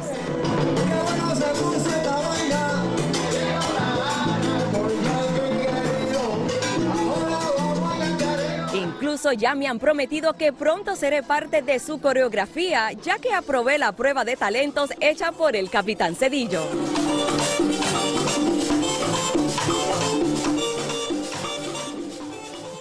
Incluso 8.75 9.33
ya 9.33 9.57
me 9.57 9.67
han 9.67 9.81
prometido 9.81 10.35
que 10.35 10.53
pronto 10.53 10.95
seré 10.95 11.25
parte 11.25 11.63
de 11.63 11.81
su 11.81 12.01
coreografía, 12.01 12.93
ya 12.93 13.19
que 13.19 13.33
aprobé 13.33 13.79
la 13.79 13.91
prueba 13.93 14.25
de 14.25 14.37
talentos 14.37 14.91
hecha 15.01 15.33
por 15.33 15.57
el 15.57 15.71
Capitán 15.71 16.15
Cedillo. 16.15 16.63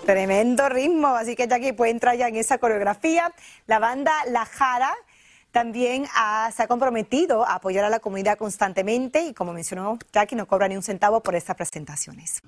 Tremendo 0.07 0.69
ritmo, 0.69 1.09
así 1.09 1.35
que 1.35 1.47
Jackie 1.47 1.73
puede 1.73 1.91
entrar 1.91 2.15
ya 2.17 2.29
en 2.29 2.37
esa 2.37 2.57
coreografía. 2.57 3.31
La 3.67 3.77
banda 3.77 4.13
La 4.29 4.45
Jara 4.45 4.93
también 5.51 6.05
ha- 6.15 6.49
se 6.55 6.63
ha 6.63 6.67
comprometido 6.67 7.45
a 7.45 7.55
apoyar 7.55 7.83
a 7.83 7.89
la 7.89 7.99
comunidad 7.99 8.37
constantemente 8.37 9.21
y 9.23 9.33
como 9.33 9.51
mencionó 9.51 9.99
Jackie, 10.13 10.35
no 10.37 10.47
cobra 10.47 10.69
ni 10.69 10.77
un 10.77 10.81
centavo 10.81 11.21
por 11.21 11.35
estas 11.35 11.57
presentaciones. 11.57 12.41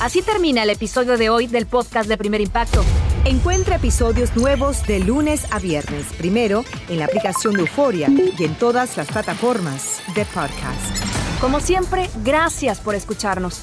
Así 0.00 0.22
termina 0.22 0.62
el 0.64 0.70
episodio 0.70 1.16
de 1.16 1.30
hoy 1.30 1.46
del 1.46 1.66
podcast 1.66 2.08
de 2.08 2.16
Primer 2.18 2.40
Impacto. 2.42 2.84
Encuentra 3.24 3.76
episodios 3.76 4.36
nuevos 4.36 4.86
de 4.86 4.98
lunes 5.00 5.46
a 5.50 5.58
viernes, 5.58 6.06
primero 6.18 6.64
en 6.90 6.98
la 6.98 7.06
aplicación 7.06 7.54
de 7.54 7.60
Euforia 7.60 8.08
y 8.10 8.44
en 8.44 8.54
todas 8.54 8.96
las 8.98 9.08
plataformas 9.08 10.02
de 10.14 10.26
podcast. 10.26 11.40
Como 11.40 11.60
siempre, 11.60 12.10
gracias 12.22 12.80
por 12.80 12.94
escucharnos. 12.94 13.62